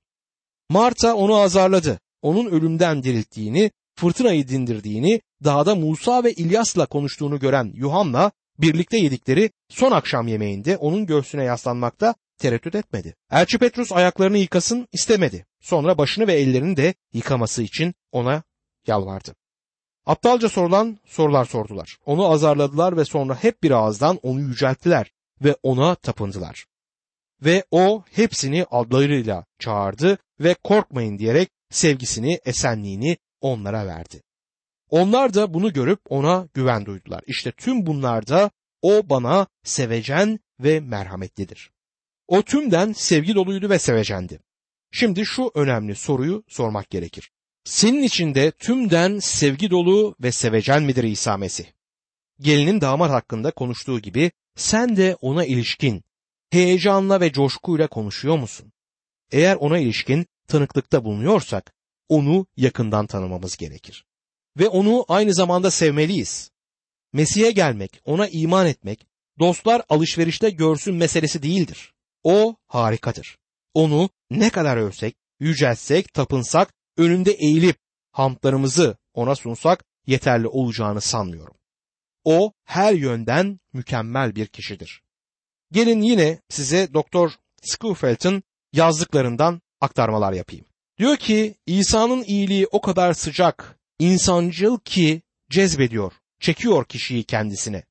Marta 0.70 1.16
onu 1.16 1.36
azarladı. 1.36 2.00
Onun 2.22 2.46
ölümden 2.46 3.04
dirilttiğini, 3.04 3.72
fırtınayı 3.96 4.48
dindirdiğini, 4.48 5.22
dağda 5.44 5.76
Musa 5.76 6.24
ve 6.24 6.34
İlyas'la 6.34 6.86
konuştuğunu 6.86 7.40
gören 7.40 7.72
Yuhanna 7.76 8.32
birlikte 8.60 8.98
yedikleri 8.98 9.52
son 9.70 9.92
akşam 9.92 10.28
yemeğinde 10.28 10.78
onun 10.78 11.06
göğsüne 11.06 11.44
yaslanmakta 11.44 12.16
tereddüt 12.38 12.76
etmedi. 12.76 13.16
Elçi 13.32 13.58
Petrus 13.58 13.92
ayaklarını 13.92 14.38
yıkasın 14.38 14.88
istemedi. 14.92 15.46
Sonra 15.62 15.98
başını 15.98 16.28
ve 16.28 16.34
ellerini 16.34 16.78
de 16.78 16.94
yıkaması 17.14 17.62
için 17.62 17.94
ona 18.12 18.44
yalvardı. 18.88 19.36
Aptalca 20.06 20.50
sorulan 20.50 20.98
sorular 21.06 21.46
sordular. 21.46 21.98
Onu 22.06 22.32
azarladılar 22.32 22.98
ve 22.98 23.06
sonra 23.06 23.36
hep 23.44 23.64
bir 23.64 23.72
ağızdan 23.72 24.20
onu 24.24 24.40
yücelttiler 24.40 25.12
ve 25.44 25.56
ona 25.64 25.96
tapındılar. 25.96 26.66
Ve 27.42 27.64
o 27.72 28.04
hepsini 28.12 28.66
adlarıyla 28.72 29.46
çağırdı 29.60 30.18
ve 30.40 30.56
korkmayın 30.64 31.20
diyerek 31.20 31.50
sevgisini, 31.70 32.40
esenliğini 32.46 33.18
onlara 33.42 33.88
verdi. 33.88 34.24
Onlar 34.90 35.34
da 35.34 35.54
bunu 35.54 35.74
görüp 35.74 36.00
ona 36.10 36.48
güven 36.54 36.86
duydular. 36.86 37.22
İşte 37.28 37.52
tüm 37.52 37.86
bunlarda 37.86 38.52
o 38.82 39.10
bana 39.10 39.48
sevecen 39.64 40.40
ve 40.60 40.80
merhametlidir. 40.80 41.72
O 42.28 42.42
tümden 42.42 42.94
sevgi 42.94 43.36
doluydu 43.36 43.70
ve 43.70 43.80
sevecendi. 43.80 44.40
Şimdi 44.92 45.26
şu 45.26 45.52
önemli 45.56 45.96
soruyu 45.96 46.44
sormak 46.48 46.90
gerekir. 46.90 47.32
Senin 47.64 48.04
içinde 48.04 48.52
tümden 48.52 49.20
sevgi 49.20 49.70
dolu 49.70 50.16
ve 50.22 50.32
sevecen 50.32 50.84
midir 50.84 51.04
İsa 51.04 51.38
Mesih? 51.38 51.66
Gelinin 52.40 52.82
damat 52.82 53.12
hakkında 53.12 53.52
konuştuğu 53.52 54.00
gibi 54.00 54.32
sen 54.56 54.98
de 54.98 55.18
ona 55.22 55.46
ilişkin 55.46 56.04
heyecanla 56.50 57.22
ve 57.22 57.32
coşkuyla 57.32 57.88
konuşuyor 57.88 58.38
musun? 58.38 58.72
Eğer 59.32 59.56
ona 59.56 59.80
ilişkin 59.80 60.26
tanıklıkta 60.48 61.04
bulunuyorsak 61.04 61.74
onu 62.10 62.48
yakından 62.58 63.08
tanımamız 63.08 63.58
gerekir. 63.58 64.06
Ve 64.60 64.68
onu 64.68 65.06
aynı 65.08 65.34
zamanda 65.34 65.72
sevmeliyiz. 65.72 66.52
Mesih'e 67.14 67.52
gelmek, 67.52 68.02
ona 68.06 68.28
iman 68.28 68.68
etmek, 68.68 69.08
dostlar 69.40 69.82
alışverişte 69.90 70.50
görsün 70.50 70.96
meselesi 70.96 71.44
değildir. 71.44 71.94
O 72.24 72.56
harikadır. 72.68 73.38
Onu 73.74 74.10
ne 74.30 74.50
kadar 74.50 74.78
övsek, 74.78 75.16
yüceltsek, 75.40 76.14
tapınsak, 76.14 76.74
önünde 76.98 77.32
eğilip 77.32 77.78
hamdlarımızı 78.12 78.98
ona 79.14 79.36
sunsak 79.36 79.86
yeterli 80.08 80.48
olacağını 80.48 81.02
sanmıyorum. 81.02 81.56
O 82.24 82.52
her 82.64 82.94
yönden 82.94 83.60
mükemmel 83.74 84.36
bir 84.36 84.48
kişidir. 84.48 85.02
Gelin 85.72 86.02
yine 86.02 86.42
size 86.50 86.94
Doktor 86.94 87.32
Schofielt'in 87.64 88.44
yazdıklarından 88.76 89.62
aktarmalar 89.82 90.34
yapayım. 90.34 90.66
Diyor 90.98 91.18
ki 91.18 91.56
İsa'nın 91.66 92.24
iyiliği 92.24 92.68
o 92.72 92.82
kadar 92.82 93.14
sıcak, 93.14 93.80
insancıl 94.00 94.80
ki 94.80 95.22
cezbediyor, 95.50 96.14
çekiyor 96.40 96.86
kişiyi 96.86 97.24
kendisine. 97.24 97.84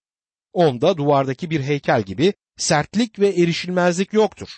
Onda 0.53 0.97
duvardaki 0.97 1.50
bir 1.50 1.62
heykel 1.62 2.03
gibi 2.03 2.35
sertlik 2.57 3.19
ve 3.19 3.29
erişilmezlik 3.29 4.12
yoktur. 4.12 4.49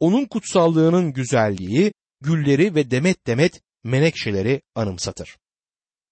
Onun 0.00 0.24
kutsallığının 0.24 1.12
güzelliği, 1.12 1.92
gülleri 2.20 2.74
ve 2.74 2.90
demet 2.90 3.26
demet 3.26 3.60
menekşeleri 3.84 4.62
anımsatır. 4.74 5.36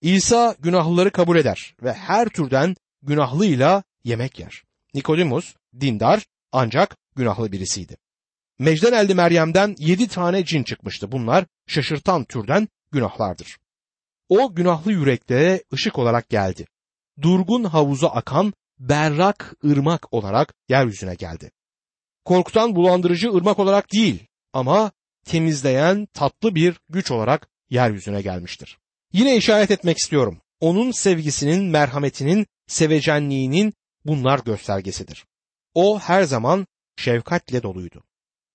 İsa 0.03 0.57
günahlıları 0.59 1.11
kabul 1.11 1.37
eder 1.37 1.75
ve 1.83 1.93
her 1.93 2.29
türden 2.29 2.77
günahlıyla 3.03 3.83
yemek 4.05 4.39
yer. 4.39 4.63
Nikodimus 4.95 5.55
dindar 5.81 6.27
ancak 6.53 6.97
günahlı 7.17 7.53
birisiydi. 7.53 7.97
Mecden 8.59 8.93
elde 8.93 9.15
Meryem'den 9.15 9.75
yedi 9.79 10.09
tane 10.09 10.45
cin 10.45 10.63
çıkmıştı. 10.63 11.13
Bunlar 11.13 11.45
şaşırtan 11.67 12.25
türden 12.25 12.69
günahlardır. 12.93 13.59
O 14.29 14.55
günahlı 14.55 14.93
yüreklere 14.93 15.63
ışık 15.73 15.99
olarak 15.99 16.29
geldi. 16.29 16.67
Durgun 17.23 17.65
havuza 17.65 18.09
akan 18.09 18.55
berrak 18.79 19.55
ırmak 19.65 20.13
olarak 20.13 20.55
yeryüzüne 20.69 21.15
geldi. 21.15 21.51
Korkutan 22.25 22.77
bulandırıcı 22.77 23.33
ırmak 23.35 23.59
olarak 23.59 23.93
değil 23.93 24.27
ama 24.53 24.93
temizleyen 25.25 26.07
tatlı 26.07 26.55
bir 26.55 26.81
güç 26.89 27.11
olarak 27.11 27.49
yeryüzüne 27.71 28.23
gelmiştir. 28.23 28.79
Yine 29.13 29.37
işaret 29.37 29.71
etmek 29.71 29.99
istiyorum. 29.99 30.41
Onun 30.61 30.91
sevgisinin, 30.91 31.65
merhametinin, 31.65 32.47
sevecenliğinin 32.67 33.75
bunlar 34.05 34.39
göstergesidir. 34.39 35.27
O 35.75 35.99
her 35.99 36.23
zaman 36.23 36.67
şefkatle 36.97 37.63
doluydu. 37.63 38.03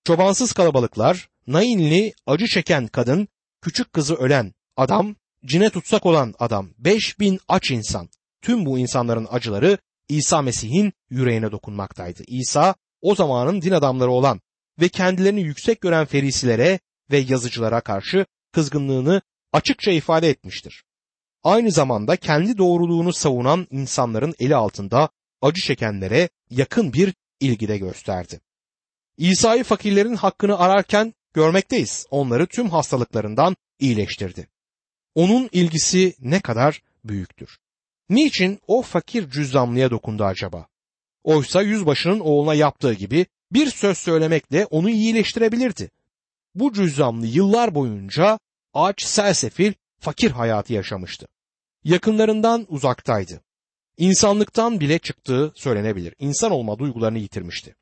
Çobansız 0.04 0.52
kalabalıklar, 0.52 1.28
Nainli 1.46 2.14
acı 2.26 2.46
çeken 2.46 2.86
kadın, 2.86 3.28
küçük 3.60 3.92
kızı 3.92 4.14
ölen 4.14 4.54
adam, 4.76 5.16
cine 5.44 5.70
tutsak 5.70 6.06
olan 6.06 6.34
adam, 6.38 6.70
beş 6.78 7.20
bin 7.20 7.40
aç 7.48 7.70
insan, 7.70 8.08
tüm 8.40 8.66
bu 8.66 8.78
insanların 8.78 9.28
acıları 9.30 9.78
İsa 10.08 10.42
Mesih'in 10.42 10.92
yüreğine 11.10 11.52
dokunmaktaydı. 11.52 12.22
İsa 12.26 12.74
o 13.00 13.14
zamanın 13.14 13.62
din 13.62 13.70
adamları 13.70 14.10
olan 14.10 14.40
ve 14.80 14.88
kendilerini 14.88 15.42
yüksek 15.42 15.80
gören 15.80 16.06
ferisilere 16.06 16.78
ve 17.10 17.18
yazıcılara 17.18 17.80
karşı 17.80 18.26
kızgınlığını 18.52 19.22
açıkça 19.52 19.90
ifade 19.90 20.28
etmiştir. 20.28 20.84
Aynı 21.42 21.72
zamanda 21.72 22.16
kendi 22.16 22.58
doğruluğunu 22.58 23.12
savunan 23.12 23.66
insanların 23.70 24.34
eli 24.38 24.56
altında 24.56 25.08
acı 25.42 25.62
çekenlere 25.62 26.28
yakın 26.50 26.92
bir 26.92 27.14
ilgide 27.40 27.78
gösterdi. 27.78 28.40
İsa'yı 29.16 29.64
fakirlerin 29.64 30.14
hakkını 30.14 30.58
ararken 30.58 31.14
görmekteyiz. 31.34 32.06
Onları 32.10 32.46
tüm 32.46 32.70
hastalıklarından 32.70 33.56
iyileştirdi. 33.78 34.48
Onun 35.14 35.48
ilgisi 35.52 36.14
ne 36.20 36.40
kadar 36.40 36.82
büyüktür. 37.04 37.58
Niçin 38.08 38.60
o 38.66 38.82
fakir 38.82 39.30
cüzdanlıya 39.30 39.90
dokundu 39.90 40.24
acaba? 40.24 40.66
Oysa 41.24 41.62
yüzbaşının 41.62 42.20
oğluna 42.20 42.54
yaptığı 42.54 42.92
gibi 42.92 43.26
bir 43.52 43.70
söz 43.70 43.98
söylemekle 43.98 44.66
onu 44.66 44.90
iyileştirebilirdi. 44.90 45.90
Bu 46.54 46.72
cüzdanlı 46.72 47.26
yıllar 47.26 47.74
boyunca 47.74 48.38
aç, 48.74 49.02
selsefil, 49.02 49.72
fakir 50.00 50.30
hayatı 50.30 50.72
yaşamıştı. 50.72 51.28
Yakınlarından 51.84 52.66
uzaktaydı. 52.68 53.40
İnsanlıktan 53.96 54.80
bile 54.80 54.98
çıktığı 54.98 55.52
söylenebilir. 55.54 56.14
İnsan 56.18 56.52
olma 56.52 56.78
duygularını 56.78 57.18
yitirmişti. 57.18 57.74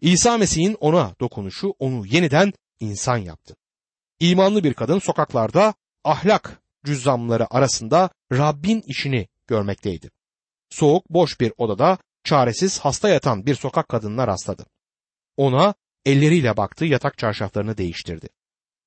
İsa 0.00 0.38
Mesih'in 0.38 0.76
ona 0.80 1.14
dokunuşu 1.20 1.74
onu 1.78 2.06
yeniden 2.06 2.52
insan 2.80 3.16
yaptı. 3.16 3.56
İmanlı 4.20 4.64
bir 4.64 4.74
kadın 4.74 4.98
sokaklarda 4.98 5.74
ahlak 6.04 6.62
cüzzamları 6.84 7.54
arasında 7.54 8.10
Rabbin 8.32 8.82
işini 8.86 9.28
görmekteydi. 9.46 10.10
Soğuk 10.70 11.10
boş 11.10 11.40
bir 11.40 11.52
odada 11.58 11.98
çaresiz 12.24 12.78
hasta 12.78 13.08
yatan 13.08 13.46
bir 13.46 13.54
sokak 13.54 13.88
kadınına 13.88 14.26
rastladı. 14.26 14.66
Ona 15.36 15.74
elleriyle 16.04 16.56
baktı 16.56 16.84
yatak 16.84 17.18
çarşaflarını 17.18 17.76
değiştirdi. 17.78 18.28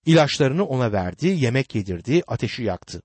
İlaçlarını 0.06 0.66
ona 0.66 0.92
verdi, 0.92 1.28
yemek 1.28 1.76
yedirdi, 1.76 2.24
ateşi 2.28 2.64
yaktı. 2.64 3.02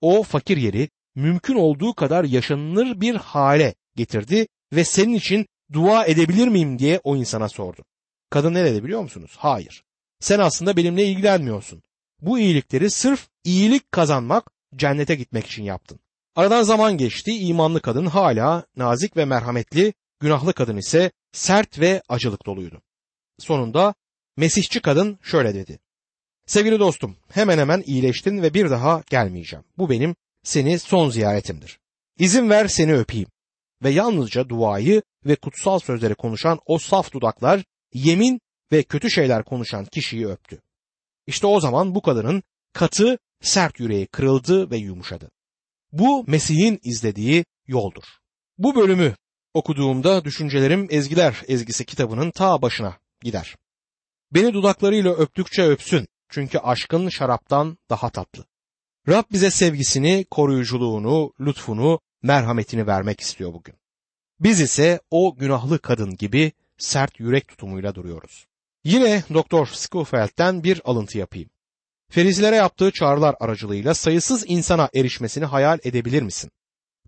O 0.00 0.22
fakir 0.22 0.56
yeri 0.56 0.88
mümkün 1.14 1.54
olduğu 1.54 1.94
kadar 1.94 2.24
yaşanılır 2.24 3.00
bir 3.00 3.14
hale 3.14 3.74
getirdi 3.96 4.46
ve 4.72 4.84
senin 4.84 5.14
için 5.14 5.46
dua 5.72 6.04
edebilir 6.04 6.48
miyim 6.48 6.78
diye 6.78 7.00
o 7.04 7.16
insana 7.16 7.48
sordu. 7.48 7.84
Kadın 8.30 8.54
ne 8.54 8.64
dedi 8.64 8.84
biliyor 8.84 9.02
musunuz? 9.02 9.34
Hayır. 9.38 9.84
Sen 10.20 10.38
aslında 10.38 10.76
benimle 10.76 11.04
ilgilenmiyorsun. 11.06 11.82
Bu 12.20 12.38
iyilikleri 12.38 12.90
sırf 12.90 13.28
iyilik 13.44 13.92
kazanmak, 13.92 14.50
cennete 14.76 15.14
gitmek 15.14 15.46
için 15.46 15.62
yaptın. 15.62 16.00
Aradan 16.36 16.62
zaman 16.62 16.96
geçti, 16.96 17.30
imanlı 17.30 17.80
kadın 17.80 18.06
hala 18.06 18.66
nazik 18.76 19.16
ve 19.16 19.24
merhametli, 19.24 19.94
günahlı 20.20 20.52
kadın 20.52 20.76
ise 20.76 21.10
sert 21.32 21.80
ve 21.80 22.02
acılık 22.08 22.46
doluydu. 22.46 22.82
Sonunda 23.38 23.94
Mesihçi 24.36 24.80
kadın 24.80 25.18
şöyle 25.22 25.54
dedi. 25.54 25.78
Sevgili 26.46 26.78
dostum, 26.78 27.16
hemen 27.32 27.58
hemen 27.58 27.82
iyileştin 27.86 28.42
ve 28.42 28.54
bir 28.54 28.70
daha 28.70 29.02
gelmeyeceğim. 29.10 29.64
Bu 29.78 29.90
benim 29.90 30.16
seni 30.42 30.78
son 30.78 31.10
ziyaretimdir. 31.10 31.78
İzin 32.18 32.50
ver 32.50 32.68
seni 32.68 32.94
öpeyim. 32.94 33.28
Ve 33.82 33.90
yalnızca 33.90 34.48
duayı 34.48 35.02
ve 35.26 35.36
kutsal 35.36 35.78
sözleri 35.78 36.14
konuşan 36.14 36.58
o 36.66 36.78
saf 36.78 37.12
dudaklar 37.12 37.64
yemin 37.94 38.40
ve 38.72 38.82
kötü 38.82 39.10
şeyler 39.10 39.44
konuşan 39.44 39.84
kişiyi 39.84 40.28
öptü. 40.28 40.60
İşte 41.26 41.46
o 41.46 41.60
zaman 41.60 41.94
bu 41.94 42.02
kadının 42.02 42.42
katı, 42.72 43.18
sert 43.40 43.80
yüreği 43.80 44.06
kırıldı 44.06 44.70
ve 44.70 44.76
yumuşadı. 44.76 45.30
Bu 45.92 46.24
Mesih'in 46.26 46.80
izlediği 46.82 47.44
yoldur. 47.66 48.04
Bu 48.58 48.74
bölümü 48.74 49.14
okuduğumda 49.54 50.24
düşüncelerim 50.24 50.86
Ezgiler 50.90 51.42
Ezgisi 51.48 51.84
kitabının 51.84 52.30
ta 52.30 52.62
başına 52.62 52.98
gider. 53.22 53.56
Beni 54.32 54.54
dudaklarıyla 54.54 55.12
öptükçe 55.12 55.62
öpsün 55.62 56.06
çünkü 56.28 56.58
aşkın 56.58 57.08
şaraptan 57.08 57.78
daha 57.90 58.10
tatlı. 58.10 58.44
Rab 59.08 59.24
bize 59.32 59.50
sevgisini, 59.50 60.26
koruyuculuğunu, 60.30 61.32
lütfunu, 61.40 62.00
merhametini 62.22 62.86
vermek 62.86 63.20
istiyor 63.20 63.52
bugün. 63.52 63.74
Biz 64.40 64.60
ise 64.60 65.00
o 65.10 65.36
günahlı 65.36 65.78
kadın 65.78 66.16
gibi 66.16 66.52
sert 66.78 67.20
yürek 67.20 67.48
tutumuyla 67.48 67.94
duruyoruz. 67.94 68.46
Yine 68.84 69.24
Doktor 69.34 69.66
Schofields'ten 69.66 70.64
bir 70.64 70.80
alıntı 70.84 71.18
yapayım. 71.18 71.50
Ferizlere 72.10 72.56
yaptığı 72.56 72.90
çağrılar 72.90 73.34
aracılığıyla 73.40 73.94
sayısız 73.94 74.44
insana 74.46 74.88
erişmesini 74.94 75.44
hayal 75.44 75.78
edebilir 75.84 76.22
misin? 76.22 76.50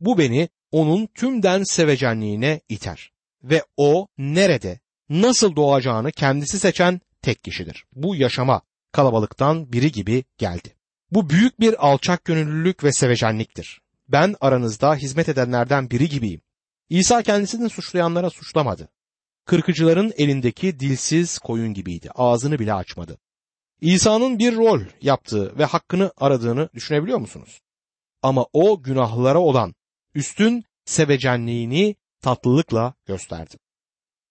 Bu 0.01 0.19
beni 0.19 0.49
onun 0.73 1.07
tümden 1.07 1.63
sevecenliğine 1.63 2.61
iter. 2.69 3.13
Ve 3.43 3.65
o 3.77 4.07
nerede, 4.19 4.81
nasıl 5.09 5.57
doğacağını 5.57 6.13
kendisi 6.13 6.59
seçen 6.59 7.01
tek 7.23 7.45
kişidir. 7.45 7.85
Bu 7.93 8.17
yaşama 8.17 8.63
kalabalıktan 8.93 9.73
biri 9.73 9.93
gibi 9.93 10.25
geldi. 10.39 10.77
Bu 11.11 11.31
büyük 11.31 11.61
bir 11.61 11.87
alçak 11.87 12.25
gönüllülük 12.25 12.85
ve 12.85 12.93
sevecenliktir. 12.93 13.81
Ben 14.09 14.35
aranızda 14.41 14.95
hizmet 14.95 15.29
edenlerden 15.29 15.91
biri 15.91 16.09
gibiyim. 16.09 16.41
İsa 16.89 17.23
kendisini 17.23 17.71
suçlayanlara 17.71 18.31
suçlamadı. 18.31 18.89
Kırkıcıların 19.45 20.13
elindeki 20.17 20.81
dilsiz 20.81 21.39
koyun 21.39 21.75
gibiydi. 21.75 22.11
Ağzını 22.15 22.59
bile 22.59 22.75
açmadı. 22.75 23.19
İsa'nın 23.81 24.39
bir 24.39 24.57
rol 24.57 24.81
yaptığı 25.01 25.59
ve 25.59 25.65
hakkını 25.65 26.13
aradığını 26.17 26.69
düşünebiliyor 26.75 27.19
musunuz? 27.19 27.61
Ama 28.23 28.47
o 28.53 28.83
günahlara 28.83 29.39
olan 29.39 29.75
üstün 30.15 30.65
sevecenliğini 30.85 31.97
tatlılıkla 32.21 32.95
gösterdi. 33.07 33.57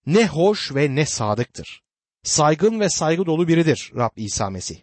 Ne 0.06 0.28
hoş 0.28 0.76
ve 0.76 0.96
ne 0.96 1.06
sadıktır. 1.06 1.82
Saygın 2.24 2.80
ve 2.80 2.90
saygı 2.90 3.26
dolu 3.26 3.48
biridir 3.48 3.92
Rab 3.96 4.12
İsa 4.16 4.50
Mesih. 4.50 4.80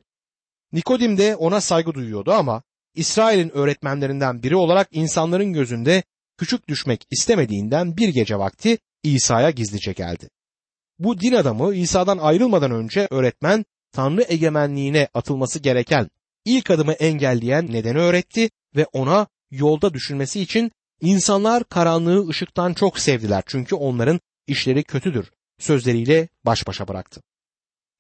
Nikodim 0.72 1.18
de 1.18 1.37
ona 1.37 1.61
saygı 1.61 1.94
duyuyordu 1.94 2.33
ama 2.33 2.62
İsrail'in 2.94 3.57
öğretmenlerinden 3.57 4.42
biri 4.42 4.57
olarak 4.57 4.88
insanların 4.92 5.53
gözünde 5.53 6.03
küçük 6.38 6.68
düşmek 6.68 7.07
istemediğinden 7.11 7.96
bir 7.96 8.09
gece 8.09 8.38
vakti 8.38 8.79
İsa'ya 9.03 9.51
gizlice 9.51 9.92
geldi. 9.92 10.29
Bu 10.98 11.20
din 11.20 11.33
adamı 11.33 11.74
İsa'dan 11.74 12.18
ayrılmadan 12.18 12.70
önce 12.70 13.09
öğretmen 13.11 13.64
Tanrı 13.92 14.24
egemenliğine 14.29 15.09
atılması 15.14 15.59
gereken 15.59 16.11
ilk 16.44 16.70
adımı 16.70 16.92
engelleyen 16.92 17.72
nedeni 17.72 17.98
öğretti 17.98 18.51
ve 18.77 18.87
ona 18.92 19.27
yolda 19.51 19.94
düşünmesi 19.94 20.40
için 20.40 20.72
insanlar 21.01 21.64
karanlığı 21.64 22.29
ışıktan 22.29 22.74
çok 22.74 22.98
sevdiler 22.98 23.42
çünkü 23.46 23.74
onların 23.74 24.20
işleri 24.46 24.85
kötüdür 24.85 25.31
sözleriyle 25.59 26.29
baş 26.44 26.66
başa 26.66 26.88
bıraktı. 26.88 27.22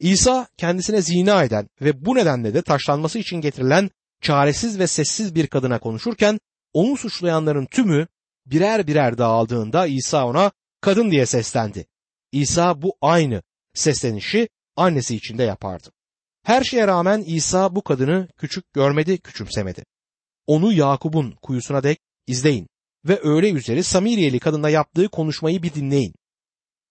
İsa 0.00 0.46
kendisine 0.56 1.02
zina 1.02 1.44
eden 1.44 1.68
ve 1.80 2.04
bu 2.04 2.14
nedenle 2.14 2.54
de 2.54 2.62
taşlanması 2.62 3.18
için 3.18 3.36
getirilen 3.36 3.90
çaresiz 4.20 4.78
ve 4.78 4.86
sessiz 4.86 5.34
bir 5.34 5.46
kadına 5.46 5.78
konuşurken 5.78 6.40
onu 6.72 6.96
suçlayanların 6.96 7.66
tümü 7.66 8.06
birer 8.46 8.86
birer 8.86 9.18
dağıldığında 9.18 9.86
İsa 9.86 10.26
ona 10.26 10.52
kadın 10.80 11.10
diye 11.10 11.26
seslendi. 11.26 11.86
İsa 12.32 12.82
bu 12.82 12.96
aynı 13.00 13.42
seslenişi 13.74 14.48
annesi 14.76 15.16
için 15.16 15.38
de 15.38 15.42
yapardı. 15.42 15.92
Her 16.44 16.64
şeye 16.64 16.86
rağmen 16.86 17.24
İsa 17.26 17.74
bu 17.74 17.82
kadını 17.82 18.28
küçük 18.36 18.72
görmedi, 18.72 19.18
küçümsemedi. 19.18 19.84
Onu 20.46 20.72
Yakup'un 20.72 21.30
kuyusuna 21.42 21.82
dek 21.82 21.98
izleyin. 22.26 22.68
ve 23.04 23.20
öğle 23.20 23.50
üzeri 23.50 23.82
Samiriyeli 23.82 24.38
kadınla 24.38 24.70
yaptığı 24.70 25.08
konuşmayı 25.08 25.62
bir 25.62 25.74
dinleyin. 25.74 26.14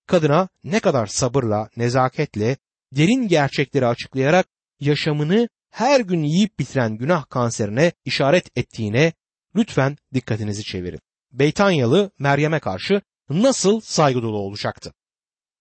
Kadına 0.07 0.49
ne 0.63 0.79
kadar 0.79 1.07
sabırla, 1.07 1.69
nezaketle, 1.77 2.57
derin 2.91 3.27
gerçekleri 3.27 3.87
açıklayarak 3.87 4.47
yaşamını 4.79 5.49
her 5.69 5.99
gün 5.99 6.23
yiyip 6.23 6.59
bitiren 6.59 6.97
günah 6.97 7.29
kanserine 7.29 7.91
işaret 8.05 8.57
ettiğine 8.57 9.13
lütfen 9.55 9.97
dikkatinizi 10.13 10.63
çevirin. 10.63 10.99
Beytanyalı 11.31 12.11
Meryem'e 12.19 12.59
karşı 12.59 13.01
nasıl 13.29 13.79
saygı 13.79 14.21
dolu 14.21 14.37
olacaktı? 14.37 14.93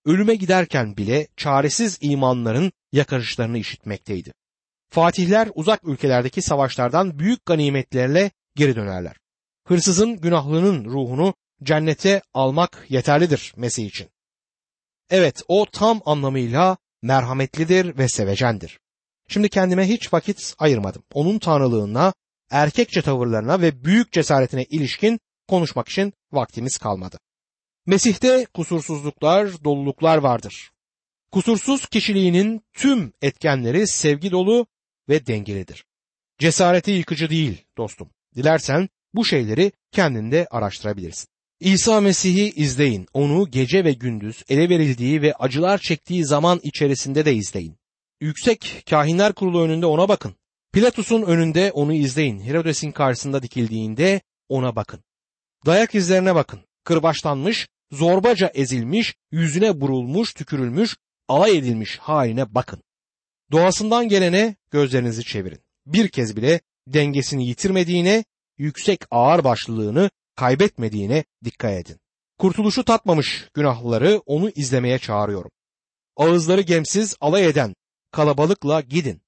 Ölüme 0.04 0.34
giderken 0.34 0.96
bile 0.96 1.28
çaresiz 1.36 1.98
imanların 2.00 2.72
yakarışlarını 2.92 3.58
işitmekteydi. 3.58 4.32
Fatihler 4.90 5.48
uzak 5.54 5.84
ülkelerdeki 5.84 6.42
savaşlardan 6.42 7.18
büyük 7.18 7.46
ganimetlerle 7.46 8.30
geri 8.54 8.76
dönerler. 8.76 9.16
Hırsızın 9.66 10.16
günahlının 10.16 10.84
ruhunu 10.84 11.34
cennete 11.62 12.22
almak 12.34 12.86
yeterlidir 12.88 13.52
Mesih 13.56 13.86
için. 13.86 14.08
Evet 15.10 15.42
o 15.48 15.66
tam 15.66 16.00
anlamıyla 16.04 16.76
merhametlidir 17.02 17.98
ve 17.98 18.08
sevecendir. 18.08 18.80
Şimdi 19.28 19.48
kendime 19.48 19.88
hiç 19.88 20.12
vakit 20.12 20.54
ayırmadım. 20.58 21.02
Onun 21.14 21.38
tanrılığına, 21.38 22.12
erkekçe 22.50 23.02
tavırlarına 23.02 23.60
ve 23.60 23.84
büyük 23.84 24.12
cesaretine 24.12 24.64
ilişkin 24.64 25.20
konuşmak 25.48 25.88
için 25.88 26.12
vaktimiz 26.32 26.78
kalmadı. 26.78 27.18
Mesih'te 27.86 28.46
kusursuzluklar, 28.54 29.64
doluluklar 29.64 30.18
vardır. 30.18 30.70
Kusursuz 31.32 31.86
kişiliğinin 31.86 32.62
tüm 32.72 33.12
etkenleri 33.22 33.88
sevgi 33.88 34.30
dolu 34.30 34.66
ve 35.08 35.26
dengelidir. 35.26 35.84
Cesareti 36.38 36.90
yıkıcı 36.90 37.30
değil 37.30 37.64
dostum. 37.78 38.10
Dilersen 38.36 38.88
bu 39.14 39.24
şeyleri 39.24 39.72
kendinde 39.92 40.46
araştırabilirsin. 40.50 41.28
İsa 41.60 42.00
Mesih'i 42.00 42.50
izleyin. 42.50 43.06
Onu 43.12 43.50
gece 43.50 43.84
ve 43.84 43.92
gündüz 43.92 44.42
ele 44.48 44.68
verildiği 44.68 45.22
ve 45.22 45.34
acılar 45.34 45.78
çektiği 45.78 46.24
zaman 46.24 46.60
içerisinde 46.62 47.24
de 47.24 47.34
izleyin. 47.34 47.76
Yüksek 48.20 48.82
kahinler 48.90 49.32
kurulu 49.32 49.62
önünde 49.62 49.86
ona 49.86 50.08
bakın. 50.08 50.34
Pilatus'un 50.72 51.22
önünde 51.22 51.72
onu 51.72 51.92
izleyin. 51.92 52.40
Herodes'in 52.40 52.92
karşısında 52.92 53.42
dikildiğinde 53.42 54.20
ona 54.48 54.76
bakın. 54.76 55.04
Dayak 55.66 55.94
izlerine 55.94 56.34
bakın. 56.34 56.60
Kırbaçlanmış, 56.84 57.68
zorbaca 57.90 58.50
ezilmiş, 58.54 59.14
yüzüne 59.30 59.70
vurulmuş, 59.70 60.34
tükürülmüş, 60.34 60.96
alay 61.28 61.58
edilmiş 61.58 61.98
haline 61.98 62.54
bakın. 62.54 62.82
Doğasından 63.52 64.08
gelene 64.08 64.56
gözlerinizi 64.70 65.24
çevirin. 65.24 65.60
Bir 65.86 66.08
kez 66.08 66.36
bile 66.36 66.60
dengesini 66.86 67.46
yitirmediğine, 67.46 68.24
yüksek 68.58 69.04
ağır 69.10 69.44
başlılığını 69.44 70.10
kaybetmediğine 70.34 71.24
dikkat 71.44 71.72
edin. 71.72 72.00
Kurtuluşu 72.38 72.84
tatmamış 72.84 73.48
günahlıları 73.54 74.22
onu 74.26 74.50
izlemeye 74.50 74.98
çağırıyorum. 74.98 75.50
Ağızları 76.16 76.60
gemsiz 76.60 77.16
alay 77.20 77.46
eden 77.46 77.74
kalabalıkla 78.10 78.80
gidin 78.80 79.20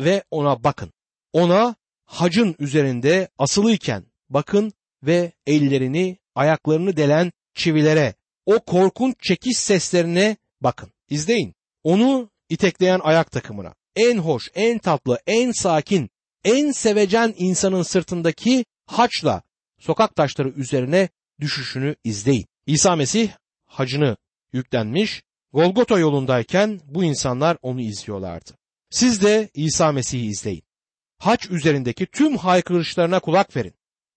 ve 0.00 0.24
ona 0.30 0.64
bakın. 0.64 0.92
Ona 1.32 1.74
hacın 2.04 2.56
üzerinde 2.58 3.28
asılıyken 3.38 4.04
bakın 4.30 4.72
ve 5.02 5.32
ellerini, 5.46 6.18
ayaklarını 6.34 6.96
delen 6.96 7.32
çivilere, 7.54 8.14
o 8.46 8.60
korkunç 8.60 9.14
çekiş 9.22 9.58
seslerine 9.58 10.36
bakın. 10.60 10.92
İzleyin. 11.10 11.54
Onu 11.82 12.30
itekleyen 12.48 13.00
ayak 13.02 13.30
takımına, 13.32 13.74
en 13.96 14.18
hoş, 14.18 14.50
en 14.54 14.78
tatlı, 14.78 15.18
en 15.26 15.52
sakin, 15.52 16.10
en 16.44 16.70
sevecen 16.70 17.34
insanın 17.36 17.82
sırtındaki 17.82 18.64
haçla 18.86 19.42
sokak 19.78 20.16
taşları 20.16 20.48
üzerine 20.48 21.08
düşüşünü 21.40 21.96
izleyin. 22.04 22.46
İsa 22.66 22.96
Mesih 22.96 23.30
hacını 23.66 24.16
yüklenmiş, 24.52 25.22
Golgota 25.52 25.98
yolundayken 25.98 26.80
bu 26.84 27.04
insanlar 27.04 27.58
onu 27.62 27.80
izliyorlardı. 27.80 28.50
Siz 28.90 29.22
de 29.22 29.50
İsa 29.54 29.92
Mesih'i 29.92 30.26
izleyin. 30.26 30.62
Haç 31.18 31.50
üzerindeki 31.50 32.06
tüm 32.06 32.36
haykırışlarına 32.36 33.20
kulak 33.20 33.56
verin. 33.56 33.74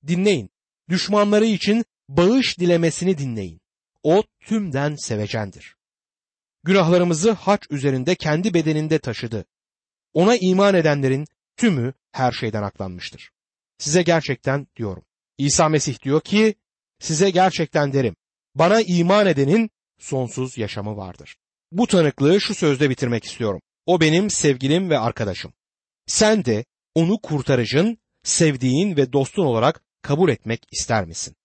Dinleyin. 0.07 0.49
Düşmanları 0.89 1.45
için 1.45 1.85
bağış 2.09 2.59
dilemesini 2.59 3.17
dinleyin. 3.17 3.61
O 4.03 4.23
tümden 4.39 4.95
sevecendir. 4.95 5.75
Günahlarımızı 6.63 7.31
haç 7.31 7.61
üzerinde 7.69 8.15
kendi 8.15 8.53
bedeninde 8.53 8.99
taşıdı. 8.99 9.45
Ona 10.13 10.35
iman 10.41 10.75
edenlerin 10.75 11.27
tümü 11.57 11.93
her 12.11 12.31
şeyden 12.31 12.63
aklanmıştır. 12.63 13.31
Size 13.77 14.01
gerçekten 14.01 14.67
diyorum. 14.75 15.03
İsa 15.37 15.69
Mesih 15.69 16.03
diyor 16.03 16.21
ki 16.21 16.55
size 16.99 17.29
gerçekten 17.29 17.93
derim. 17.93 18.15
Bana 18.55 18.81
iman 18.81 19.27
edenin 19.27 19.69
sonsuz 20.01 20.57
yaşamı 20.57 20.97
vardır. 20.97 21.35
Bu 21.71 21.87
tanıklığı 21.87 22.41
şu 22.41 22.55
sözle 22.55 22.89
bitirmek 22.89 23.23
istiyorum. 23.23 23.61
O 23.85 24.01
benim 24.01 24.29
sevgilim 24.29 24.89
ve 24.89 24.99
arkadaşım. 24.99 25.53
Sen 26.05 26.45
de 26.45 26.65
onu 26.95 27.17
kurtarıcın, 27.21 27.97
sevdiğin 28.23 28.97
ve 28.97 29.13
dostun 29.13 29.45
olarak 29.45 29.81
kabul 30.01 30.29
etmek 30.29 30.61
ister 30.71 31.05
misin? 31.05 31.35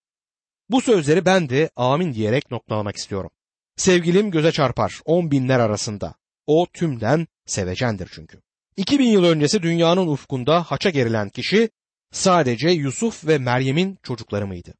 Bu 0.70 0.80
sözleri 0.80 1.24
ben 1.24 1.48
de 1.48 1.70
amin 1.76 2.14
diyerek 2.14 2.50
noktalamak 2.50 2.96
istiyorum. 2.96 3.30
Sevgilim 3.76 4.30
göze 4.30 4.52
çarpar 4.52 5.00
on 5.04 5.30
binler 5.30 5.60
arasında. 5.60 6.14
O 6.46 6.66
tümden 6.72 7.26
sevecendir 7.46 8.10
çünkü. 8.14 8.40
2000 8.76 9.06
yıl 9.06 9.24
öncesi 9.24 9.62
dünyanın 9.62 10.06
ufkunda 10.06 10.62
haça 10.62 10.90
gerilen 10.90 11.28
kişi 11.28 11.70
sadece 12.12 12.68
Yusuf 12.68 13.26
ve 13.26 13.38
Meryem'in 13.38 13.98
çocukları 14.02 14.46
mıydı? 14.46 14.74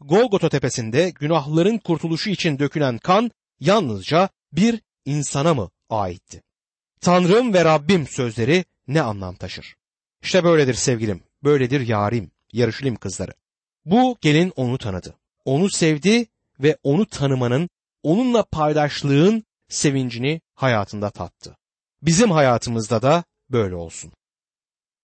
Golgota 0.00 0.48
tepesinde 0.48 1.10
günahların 1.10 1.78
kurtuluşu 1.78 2.30
için 2.30 2.58
dökülen 2.58 2.98
kan 2.98 3.30
yalnızca 3.60 4.28
bir 4.52 4.80
insana 5.04 5.54
mı 5.54 5.70
aitti? 5.90 6.42
Tanrım 7.00 7.54
ve 7.54 7.64
Rabbim 7.64 8.06
sözleri 8.06 8.64
ne 8.88 9.02
anlam 9.02 9.34
taşır? 9.34 9.74
İşte 10.22 10.44
böyledir 10.44 10.74
sevgilim, 10.74 11.22
böyledir 11.44 11.80
yarim, 11.80 12.30
yarışilim 12.52 12.96
kızları. 12.96 13.32
Bu 13.84 14.18
gelin 14.20 14.52
onu 14.56 14.78
tanıdı. 14.78 15.14
Onu 15.44 15.70
sevdi 15.70 16.26
ve 16.60 16.78
onu 16.82 17.06
tanımanın, 17.06 17.68
onunla 18.02 18.42
paydaşlığın 18.42 19.44
sevincini 19.68 20.40
hayatında 20.54 21.10
tattı. 21.10 21.56
Bizim 22.02 22.30
hayatımızda 22.30 23.02
da 23.02 23.24
böyle 23.50 23.74
olsun. 23.74 24.12